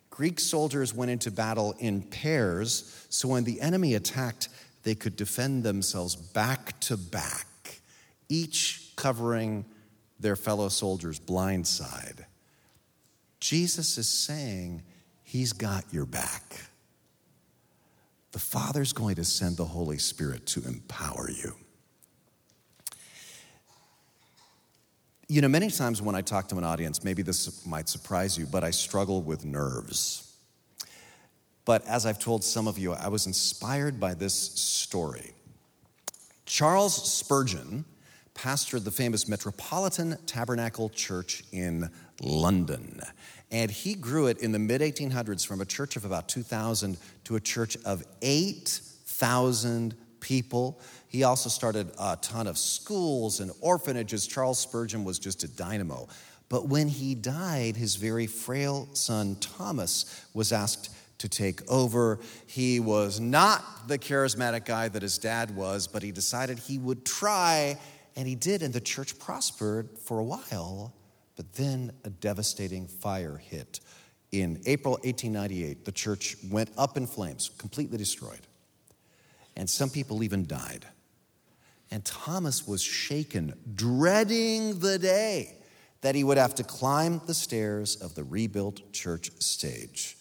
Greek 0.09 0.41
soldiers 0.41 0.95
went 0.95 1.11
into 1.11 1.31
battle 1.31 1.75
in 1.79 2.03
pairs, 2.03 3.07
so 3.11 3.29
when 3.29 3.45
the 3.45 3.61
enemy 3.61 3.95
attacked, 3.95 4.49
they 4.83 4.95
could 4.95 5.15
defend 5.15 5.63
themselves 5.63 6.17
back 6.17 6.81
to 6.81 6.97
back, 6.97 7.83
each 8.31 8.88
covering 8.99 9.65
their 10.19 10.37
fellow 10.37 10.69
soldiers' 10.69 11.21
blind 11.21 11.67
side. 11.67 12.27
Jesus 13.41 13.97
is 13.97 14.09
saying, 14.09 14.83
He's 15.23 15.53
got 15.53 15.85
your 15.93 16.07
back. 16.07 16.57
The 18.33 18.39
Father's 18.39 18.93
going 18.93 19.17
to 19.17 19.25
send 19.25 19.57
the 19.57 19.65
Holy 19.65 19.99
Spirit 19.99 20.47
to 20.47 20.65
empower 20.65 21.31
you. 21.31 21.55
You 25.29 25.43
know, 25.43 25.49
many 25.49 25.71
times 25.71 26.01
when 26.01 26.15
I 26.15 26.23
talk 26.23 26.49
to 26.49 26.57
an 26.57 26.65
audience, 26.65 27.05
maybe 27.05 27.23
this 27.23 27.67
might 27.67 27.89
surprise 27.89 28.39
you, 28.39 28.47
but 28.47 28.65
I 28.65 28.71
struggle 28.71 29.23
with 29.23 29.45
nerves. 29.45 30.35
But 31.67 31.87
as 31.87 32.07
I've 32.07 32.19
told 32.19 32.43
some 32.43 32.67
of 32.67 32.79
you, 32.79 32.95
I 32.95 33.09
was 33.09 33.27
inspired 33.27 34.01
by 34.01 34.15
this 34.15 34.35
story. 34.35 35.33
Charles 36.47 37.13
Spurgeon 37.13 37.85
pastored 38.39 38.85
the 38.85 38.91
famous 38.91 39.27
Metropolitan 39.27 40.17
Tabernacle 40.27 40.89
Church 40.91 41.43
in 41.51 41.91
London. 42.23 43.01
And 43.51 43.69
he 43.69 43.95
grew 43.95 44.29
it 44.29 44.39
in 44.39 44.53
the 44.53 44.59
mid 44.61 44.81
1800s 44.81 45.45
from 45.45 45.61
a 45.61 45.65
church 45.65 45.97
of 45.97 46.05
about 46.05 46.29
2,000 46.29 46.97
to 47.25 47.35
a 47.37 47.41
church 47.41 47.77
of 47.85 48.05
8,000 48.23 49.97
people. 50.21 50.81
He 51.09 51.25
also 51.25 51.49
started 51.49 51.91
a 51.99 52.17
ton 52.23 52.47
of 52.47 52.59
schools 52.59 53.41
and 53.41 53.51
orphanages. 53.61 54.27
Charles 54.27 54.59
Spurgeon 54.61 55.05
was 55.05 55.19
just 55.19 55.43
a 55.43 55.49
dynamo. 55.49 56.07
But 56.49 56.69
when 56.69 56.87
he 56.89 57.15
died, 57.15 57.77
his 57.77 57.97
very 57.97 58.27
frail 58.27 58.89
son 58.93 59.37
Thomas 59.41 60.27
was 60.33 60.53
asked 60.53 60.95
to 61.19 61.29
take 61.29 61.69
over. 61.71 62.21
He 62.47 62.79
was 62.79 63.19
not 63.19 63.89
the 63.89 63.99
charismatic 63.99 64.65
guy 64.65 64.89
that 64.89 65.03
his 65.03 65.19
dad 65.19 65.55
was, 65.55 65.87
but 65.87 66.03
he 66.03 66.13
decided 66.13 66.59
he 66.59 66.79
would 66.79 67.05
try, 67.05 67.77
and 68.19 68.27
he 68.27 68.35
did, 68.35 68.63
and 68.65 68.75
the 68.75 68.81
church 68.81 69.17
prospered 69.21 69.97
for 69.97 70.19
a 70.19 70.25
while. 70.25 70.93
But 71.37 71.53
then 71.53 71.93
a 72.03 72.11
devastating 72.11 72.89
fire 72.89 73.37
hit. 73.37 73.79
In 74.33 74.61
April 74.67 74.95
1898, 74.95 75.85
the 75.85 75.93
church 75.93 76.37
went 76.51 76.69
up 76.77 76.97
in 76.97 77.07
flames, 77.07 77.49
completely 77.59 77.97
destroyed. 77.97 78.41
And 79.55 79.71
some 79.71 79.89
people 79.89 80.25
even 80.25 80.49
died. 80.49 80.85
And 81.93 82.05
Thomas 82.05 82.67
was 82.67 82.83
shaken, 82.83 83.55
dreading 83.73 84.81
the 84.81 84.99
day 84.99 85.55
that 86.01 86.17
he 86.17 86.25
would 86.25 86.39
have 86.39 86.57
to 86.57 86.65
climb 86.65 87.21
the 87.25 87.35
stairs 87.35 87.95
of 87.95 88.17
the 88.17 88.25
rebuilt 88.25 88.93
church 88.93 89.31
stage 89.41 90.17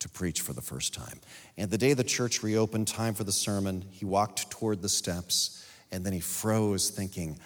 to 0.00 0.08
preach 0.10 0.42
for 0.42 0.52
the 0.52 0.60
first 0.60 0.92
time. 0.92 1.18
And 1.56 1.70
the 1.70 1.78
day 1.78 1.94
the 1.94 2.04
church 2.04 2.42
reopened, 2.42 2.88
time 2.88 3.14
for 3.14 3.24
the 3.24 3.32
sermon, 3.32 3.86
he 3.90 4.04
walked 4.04 4.50
toward 4.50 4.82
the 4.82 4.88
steps 4.90 5.64
and 5.90 6.04
then 6.04 6.12
he 6.12 6.20
froze, 6.20 6.90
thinking, 6.90 7.38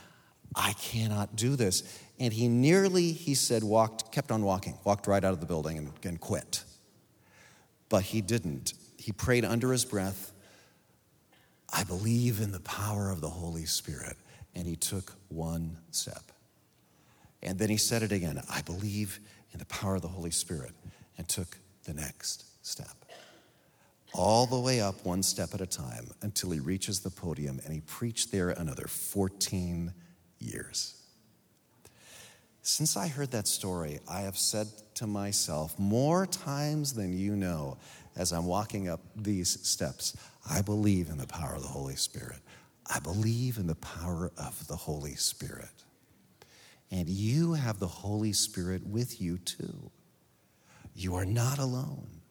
I 0.54 0.72
cannot 0.74 1.36
do 1.36 1.56
this. 1.56 1.82
And 2.18 2.32
he 2.32 2.48
nearly, 2.48 3.12
he 3.12 3.34
said, 3.34 3.62
walked, 3.62 4.12
kept 4.12 4.30
on 4.30 4.42
walking, 4.42 4.78
walked 4.84 5.06
right 5.06 5.22
out 5.22 5.32
of 5.32 5.40
the 5.40 5.46
building 5.46 5.78
and, 5.78 5.92
and 6.04 6.20
quit. 6.20 6.64
But 7.88 8.02
he 8.02 8.20
didn't. 8.20 8.74
He 8.96 9.12
prayed 9.12 9.44
under 9.44 9.72
his 9.72 9.84
breath, 9.84 10.32
I 11.72 11.84
believe 11.84 12.40
in 12.40 12.52
the 12.52 12.60
power 12.60 13.10
of 13.10 13.20
the 13.20 13.28
Holy 13.28 13.64
Spirit. 13.64 14.16
And 14.54 14.66
he 14.66 14.76
took 14.76 15.14
one 15.28 15.78
step. 15.90 16.32
And 17.42 17.58
then 17.58 17.70
he 17.70 17.76
said 17.76 18.02
it 18.02 18.12
again 18.12 18.40
I 18.48 18.62
believe 18.62 19.18
in 19.52 19.58
the 19.58 19.66
power 19.66 19.96
of 19.96 20.02
the 20.02 20.08
Holy 20.08 20.30
Spirit, 20.30 20.72
and 21.18 21.28
took 21.28 21.58
the 21.84 21.92
next 21.92 22.44
step. 22.66 23.04
All 24.14 24.46
the 24.46 24.58
way 24.58 24.80
up, 24.80 25.04
one 25.04 25.22
step 25.22 25.54
at 25.54 25.60
a 25.60 25.66
time, 25.66 26.10
until 26.20 26.50
he 26.50 26.60
reaches 26.60 27.00
the 27.00 27.10
podium 27.10 27.60
and 27.64 27.72
he 27.72 27.80
preached 27.80 28.30
there 28.30 28.50
another 28.50 28.86
14 28.86 29.92
years. 30.38 31.02
Since 32.60 32.96
I 32.96 33.08
heard 33.08 33.30
that 33.32 33.48
story, 33.48 33.98
I 34.08 34.20
have 34.20 34.36
said 34.36 34.68
to 34.94 35.06
myself 35.06 35.78
more 35.78 36.26
times 36.26 36.92
than 36.92 37.16
you 37.16 37.34
know 37.34 37.78
as 38.14 38.32
I'm 38.32 38.46
walking 38.46 38.88
up 38.88 39.00
these 39.16 39.66
steps 39.66 40.16
I 40.48 40.60
believe 40.60 41.08
in 41.08 41.18
the 41.18 41.26
power 41.26 41.54
of 41.54 41.62
the 41.62 41.68
Holy 41.68 41.96
Spirit. 41.96 42.38
I 42.86 42.98
believe 42.98 43.58
in 43.58 43.66
the 43.66 43.76
power 43.76 44.32
of 44.36 44.66
the 44.66 44.76
Holy 44.76 45.14
Spirit. 45.14 45.84
And 46.90 47.08
you 47.08 47.54
have 47.54 47.78
the 47.78 47.86
Holy 47.86 48.32
Spirit 48.32 48.86
with 48.86 49.20
you 49.20 49.38
too. 49.38 49.90
You 50.94 51.14
are 51.14 51.24
not 51.24 51.58
alone. 51.58 52.21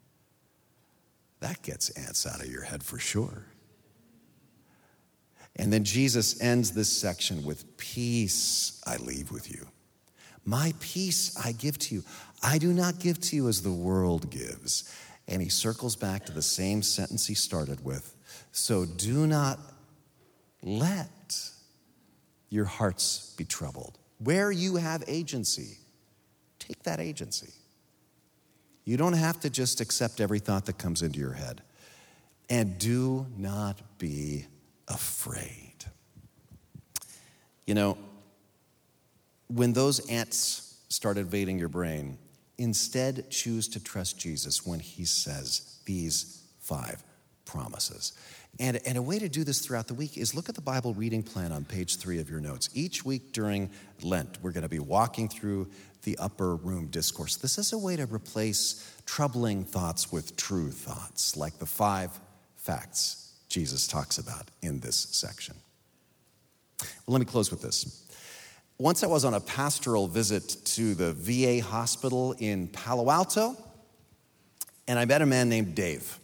That 1.41 1.61
gets 1.63 1.89
ants 1.89 2.25
out 2.25 2.39
of 2.39 2.47
your 2.47 2.63
head 2.63 2.83
for 2.83 2.97
sure. 2.97 3.45
And 5.57 5.73
then 5.73 5.83
Jesus 5.83 6.41
ends 6.41 6.71
this 6.71 6.89
section 6.89 7.43
with 7.43 7.77
Peace 7.77 8.81
I 8.87 8.97
leave 8.97 9.31
with 9.31 9.51
you. 9.51 9.67
My 10.45 10.73
peace 10.79 11.37
I 11.37 11.51
give 11.51 11.77
to 11.79 11.95
you. 11.95 12.03
I 12.41 12.57
do 12.57 12.73
not 12.73 12.99
give 12.99 13.19
to 13.21 13.35
you 13.35 13.47
as 13.47 13.61
the 13.61 13.71
world 13.71 14.31
gives. 14.31 14.95
And 15.27 15.41
he 15.41 15.49
circles 15.49 15.95
back 15.95 16.25
to 16.25 16.31
the 16.31 16.41
same 16.41 16.81
sentence 16.81 17.27
he 17.27 17.35
started 17.35 17.83
with. 17.83 18.15
So 18.51 18.85
do 18.85 19.27
not 19.27 19.59
let 20.63 21.49
your 22.49 22.65
hearts 22.65 23.33
be 23.37 23.45
troubled. 23.45 23.97
Where 24.19 24.51
you 24.51 24.75
have 24.75 25.03
agency, 25.07 25.77
take 26.59 26.83
that 26.83 26.99
agency. 26.99 27.51
You 28.83 28.97
don't 28.97 29.13
have 29.13 29.39
to 29.41 29.49
just 29.49 29.81
accept 29.81 30.19
every 30.19 30.39
thought 30.39 30.65
that 30.65 30.77
comes 30.77 31.01
into 31.01 31.19
your 31.19 31.33
head. 31.33 31.61
And 32.49 32.77
do 32.77 33.27
not 33.37 33.79
be 33.97 34.45
afraid. 34.87 35.75
You 37.65 37.75
know, 37.75 37.97
when 39.47 39.73
those 39.73 39.99
ants 40.09 40.79
start 40.89 41.17
invading 41.17 41.59
your 41.59 41.69
brain, 41.69 42.17
instead 42.57 43.29
choose 43.29 43.67
to 43.69 43.83
trust 43.83 44.17
Jesus 44.19 44.65
when 44.65 44.79
he 44.79 45.05
says 45.05 45.79
these 45.85 46.43
five 46.59 47.03
promises. 47.45 48.13
And, 48.59 48.79
and 48.85 48.97
a 48.97 49.01
way 49.01 49.17
to 49.17 49.29
do 49.29 49.43
this 49.43 49.59
throughout 49.59 49.87
the 49.87 49.93
week 49.93 50.17
is 50.17 50.35
look 50.35 50.49
at 50.49 50.55
the 50.55 50.61
Bible 50.61 50.93
reading 50.93 51.23
plan 51.23 51.51
on 51.51 51.63
page 51.63 51.97
three 51.97 52.19
of 52.19 52.29
your 52.29 52.41
notes. 52.41 52.69
Each 52.73 53.05
week 53.05 53.31
during 53.31 53.69
Lent, 54.01 54.37
we're 54.41 54.51
going 54.51 54.63
to 54.63 54.69
be 54.69 54.79
walking 54.79 55.29
through 55.29 55.69
the 56.03 56.17
upper 56.17 56.55
room 56.55 56.87
discourse. 56.87 57.35
This 57.35 57.57
is 57.57 57.73
a 57.73 57.77
way 57.77 57.95
to 57.95 58.05
replace 58.05 58.93
troubling 59.05 59.63
thoughts 59.63 60.11
with 60.11 60.35
true 60.35 60.71
thoughts, 60.71 61.37
like 61.37 61.59
the 61.59 61.65
five 61.65 62.19
facts 62.55 63.33
Jesus 63.49 63.87
talks 63.87 64.17
about 64.17 64.49
in 64.61 64.79
this 64.79 64.95
section. 64.95 65.55
Well, 66.79 67.13
let 67.13 67.19
me 67.19 67.25
close 67.25 67.51
with 67.51 67.61
this. 67.61 68.07
Once 68.77 69.03
I 69.03 69.07
was 69.07 69.25
on 69.25 69.35
a 69.35 69.39
pastoral 69.39 70.07
visit 70.07 70.57
to 70.65 70.95
the 70.95 71.13
VA 71.13 71.63
hospital 71.63 72.33
in 72.39 72.67
Palo 72.69 73.11
Alto, 73.11 73.55
and 74.87 74.97
I 74.97 75.05
met 75.05 75.21
a 75.21 75.25
man 75.25 75.49
named 75.49 75.75
Dave. 75.75 76.17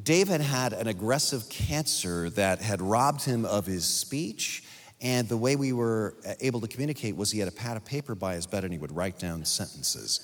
Dave 0.00 0.28
had 0.28 0.40
had 0.40 0.72
an 0.72 0.86
aggressive 0.86 1.48
cancer 1.48 2.30
that 2.30 2.60
had 2.60 2.80
robbed 2.82 3.24
him 3.24 3.44
of 3.44 3.66
his 3.66 3.84
speech. 3.84 4.64
And 5.02 5.28
the 5.28 5.36
way 5.36 5.56
we 5.56 5.72
were 5.72 6.14
uh, 6.26 6.34
able 6.40 6.60
to 6.60 6.68
communicate 6.68 7.16
was 7.16 7.32
he 7.32 7.40
had 7.40 7.48
a 7.48 7.52
pad 7.52 7.76
of 7.76 7.84
paper 7.84 8.14
by 8.14 8.36
his 8.36 8.46
bed 8.46 8.62
and 8.62 8.72
he 8.72 8.78
would 8.78 8.94
write 8.94 9.18
down 9.18 9.44
sentences. 9.44 10.20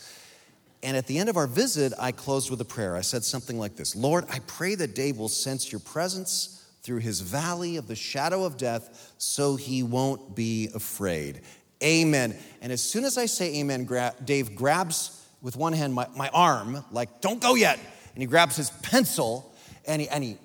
And 0.84 0.96
at 0.96 1.08
the 1.08 1.18
end 1.18 1.28
of 1.28 1.36
our 1.36 1.48
visit, 1.48 1.92
I 1.98 2.12
closed 2.12 2.50
with 2.50 2.60
a 2.60 2.64
prayer. 2.64 2.94
I 2.94 3.00
said 3.00 3.24
something 3.24 3.58
like 3.58 3.74
this 3.74 3.96
Lord, 3.96 4.24
I 4.30 4.38
pray 4.46 4.76
that 4.76 4.94
Dave 4.94 5.18
will 5.18 5.28
sense 5.28 5.72
your 5.72 5.80
presence 5.80 6.64
through 6.82 6.98
his 6.98 7.20
valley 7.20 7.76
of 7.76 7.88
the 7.88 7.96
shadow 7.96 8.44
of 8.44 8.56
death 8.56 9.12
so 9.18 9.56
he 9.56 9.82
won't 9.82 10.36
be 10.36 10.70
afraid. 10.74 11.40
Amen. 11.82 12.36
And 12.62 12.72
as 12.72 12.82
soon 12.82 13.04
as 13.04 13.18
I 13.18 13.26
say 13.26 13.56
amen, 13.56 13.88
Dave 14.24 14.54
grabs 14.54 15.26
with 15.42 15.56
one 15.56 15.72
hand 15.72 15.94
my, 15.94 16.06
my 16.16 16.28
arm, 16.30 16.84
like, 16.90 17.20
don't 17.20 17.40
go 17.40 17.54
yet. 17.54 17.78
And 18.14 18.22
he 18.22 18.26
grabs 18.26 18.56
his 18.56 18.70
pencil 18.70 19.54
and 19.86 20.02
he, 20.02 20.08
and 20.08 20.24
he 20.24 20.38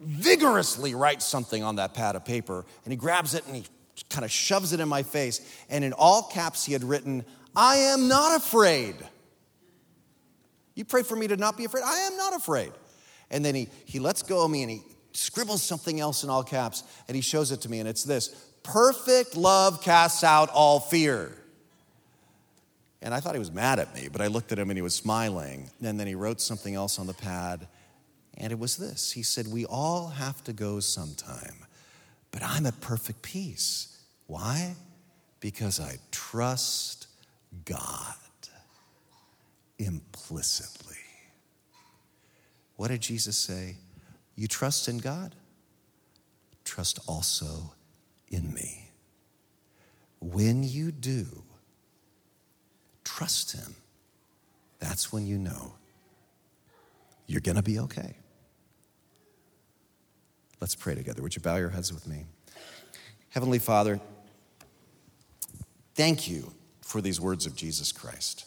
vigorously 0.00 0.94
writes 0.94 1.24
something 1.24 1.62
on 1.62 1.76
that 1.76 1.94
pad 1.94 2.16
of 2.16 2.24
paper 2.24 2.64
and 2.84 2.92
he 2.92 2.96
grabs 2.96 3.34
it 3.34 3.46
and 3.46 3.56
he 3.56 3.64
kind 4.10 4.24
of 4.24 4.30
shoves 4.30 4.72
it 4.72 4.80
in 4.80 4.88
my 4.88 5.02
face. 5.02 5.40
And 5.70 5.84
in 5.84 5.92
all 5.92 6.22
caps, 6.22 6.64
he 6.64 6.72
had 6.72 6.84
written, 6.84 7.24
I 7.54 7.76
am 7.76 8.08
not 8.08 8.36
afraid. 8.36 8.96
You 10.74 10.84
pray 10.84 11.02
for 11.02 11.16
me 11.16 11.28
to 11.28 11.36
not 11.36 11.56
be 11.56 11.64
afraid? 11.64 11.84
I 11.84 11.98
am 12.00 12.16
not 12.16 12.34
afraid. 12.34 12.72
And 13.30 13.44
then 13.44 13.54
he, 13.54 13.68
he 13.84 13.98
lets 14.00 14.22
go 14.22 14.44
of 14.44 14.50
me 14.50 14.62
and 14.62 14.70
he 14.70 14.82
scribbles 15.12 15.62
something 15.62 16.00
else 16.00 16.24
in 16.24 16.30
all 16.30 16.42
caps 16.42 16.82
and 17.06 17.14
he 17.14 17.20
shows 17.20 17.52
it 17.52 17.60
to 17.62 17.70
me. 17.70 17.78
And 17.78 17.88
it's 17.88 18.04
this 18.04 18.28
perfect 18.62 19.36
love 19.36 19.82
casts 19.82 20.24
out 20.24 20.50
all 20.50 20.80
fear. 20.80 21.32
And 23.00 23.12
I 23.12 23.20
thought 23.20 23.34
he 23.34 23.38
was 23.38 23.52
mad 23.52 23.78
at 23.78 23.94
me, 23.94 24.08
but 24.10 24.22
I 24.22 24.28
looked 24.28 24.50
at 24.50 24.58
him 24.58 24.70
and 24.70 24.78
he 24.78 24.82
was 24.82 24.94
smiling. 24.94 25.70
And 25.82 26.00
then 26.00 26.06
he 26.06 26.14
wrote 26.14 26.40
something 26.40 26.74
else 26.74 26.98
on 26.98 27.06
the 27.06 27.12
pad 27.12 27.68
and 28.36 28.52
it 28.52 28.58
was 28.58 28.76
this 28.76 29.12
He 29.12 29.22
said, 29.22 29.46
We 29.48 29.64
all 29.66 30.08
have 30.08 30.42
to 30.44 30.52
go 30.52 30.80
sometime, 30.80 31.56
but 32.30 32.42
I'm 32.42 32.66
at 32.66 32.80
perfect 32.80 33.22
peace. 33.22 33.98
Why? 34.26 34.74
Because 35.40 35.80
I 35.80 35.98
trust 36.10 37.08
God 37.64 38.14
implicitly. 39.78 40.96
What 42.76 42.88
did 42.88 43.02
Jesus 43.02 43.36
say? 43.36 43.76
You 44.36 44.48
trust 44.48 44.88
in 44.88 44.98
God? 44.98 45.34
Trust 46.64 46.98
also 47.06 47.72
in 48.28 48.52
me. 48.52 48.90
When 50.20 50.64
you 50.64 50.90
do, 50.90 51.26
trust 53.04 53.52
Him. 53.52 53.76
That's 54.80 55.12
when 55.12 55.26
you 55.26 55.38
know 55.38 55.74
you're 57.26 57.40
going 57.40 57.56
to 57.56 57.62
be 57.62 57.78
okay. 57.80 58.16
Let's 60.64 60.74
pray 60.74 60.94
together. 60.94 61.20
Would 61.20 61.36
you 61.36 61.42
bow 61.42 61.56
your 61.56 61.68
heads 61.68 61.92
with 61.92 62.06
me? 62.08 62.24
Heavenly 63.28 63.58
Father, 63.58 64.00
thank 65.94 66.26
you 66.26 66.54
for 66.80 67.02
these 67.02 67.20
words 67.20 67.44
of 67.44 67.54
Jesus 67.54 67.92
Christ. 67.92 68.46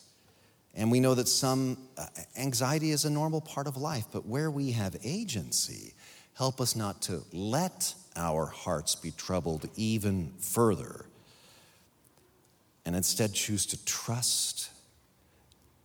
And 0.73 0.89
we 0.89 0.99
know 0.99 1.13
that 1.13 1.27
some 1.27 1.77
uh, 1.95 2.07
anxiety 2.35 2.89
is 2.89 3.05
a 3.05 3.11
normal 3.11 3.39
part 3.39 3.67
of 3.67 3.77
life, 3.77 4.05
but 4.11 4.25
where 4.25 4.49
we 4.49 4.71
have 4.71 4.95
agency, 5.03 5.93
Help 6.33 6.59
us 6.59 6.75
not 6.75 7.03
to 7.03 7.23
let 7.31 7.93
our 8.15 8.47
hearts 8.47 8.95
be 8.95 9.11
troubled 9.11 9.69
even 9.75 10.33
further 10.39 11.05
and 12.83 12.95
instead 12.95 13.33
choose 13.33 13.67
to 13.67 13.85
trust 13.85 14.71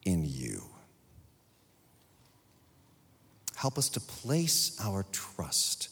in 0.07 0.24
you. 0.24 0.62
Help 3.57 3.76
us 3.78 3.91
to 3.91 4.01
place 4.01 4.78
our 4.83 5.05
trust 5.12 5.89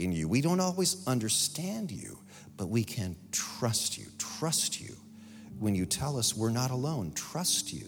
in 0.00 0.12
you. 0.12 0.28
We 0.28 0.40
don't 0.40 0.60
always 0.60 1.06
understand 1.06 1.90
you, 1.90 2.18
but 2.56 2.68
we 2.68 2.84
can 2.84 3.16
trust 3.32 3.98
you. 3.98 4.06
Trust 4.18 4.80
you 4.80 4.94
when 5.58 5.74
you 5.74 5.86
tell 5.86 6.18
us 6.18 6.36
we're 6.36 6.50
not 6.50 6.70
alone. 6.70 7.12
Trust 7.14 7.72
you 7.72 7.86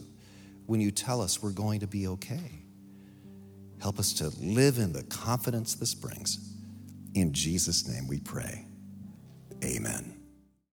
when 0.66 0.80
you 0.80 0.90
tell 0.90 1.20
us 1.20 1.42
we're 1.42 1.50
going 1.50 1.80
to 1.80 1.86
be 1.86 2.06
okay. 2.08 2.64
Help 3.80 3.98
us 3.98 4.12
to 4.14 4.28
live 4.40 4.78
in 4.78 4.92
the 4.92 5.02
confidence 5.04 5.74
this 5.74 5.94
brings. 5.94 6.54
In 7.14 7.32
Jesus' 7.32 7.88
name 7.88 8.06
we 8.06 8.20
pray. 8.20 8.64
Amen. 9.64 10.11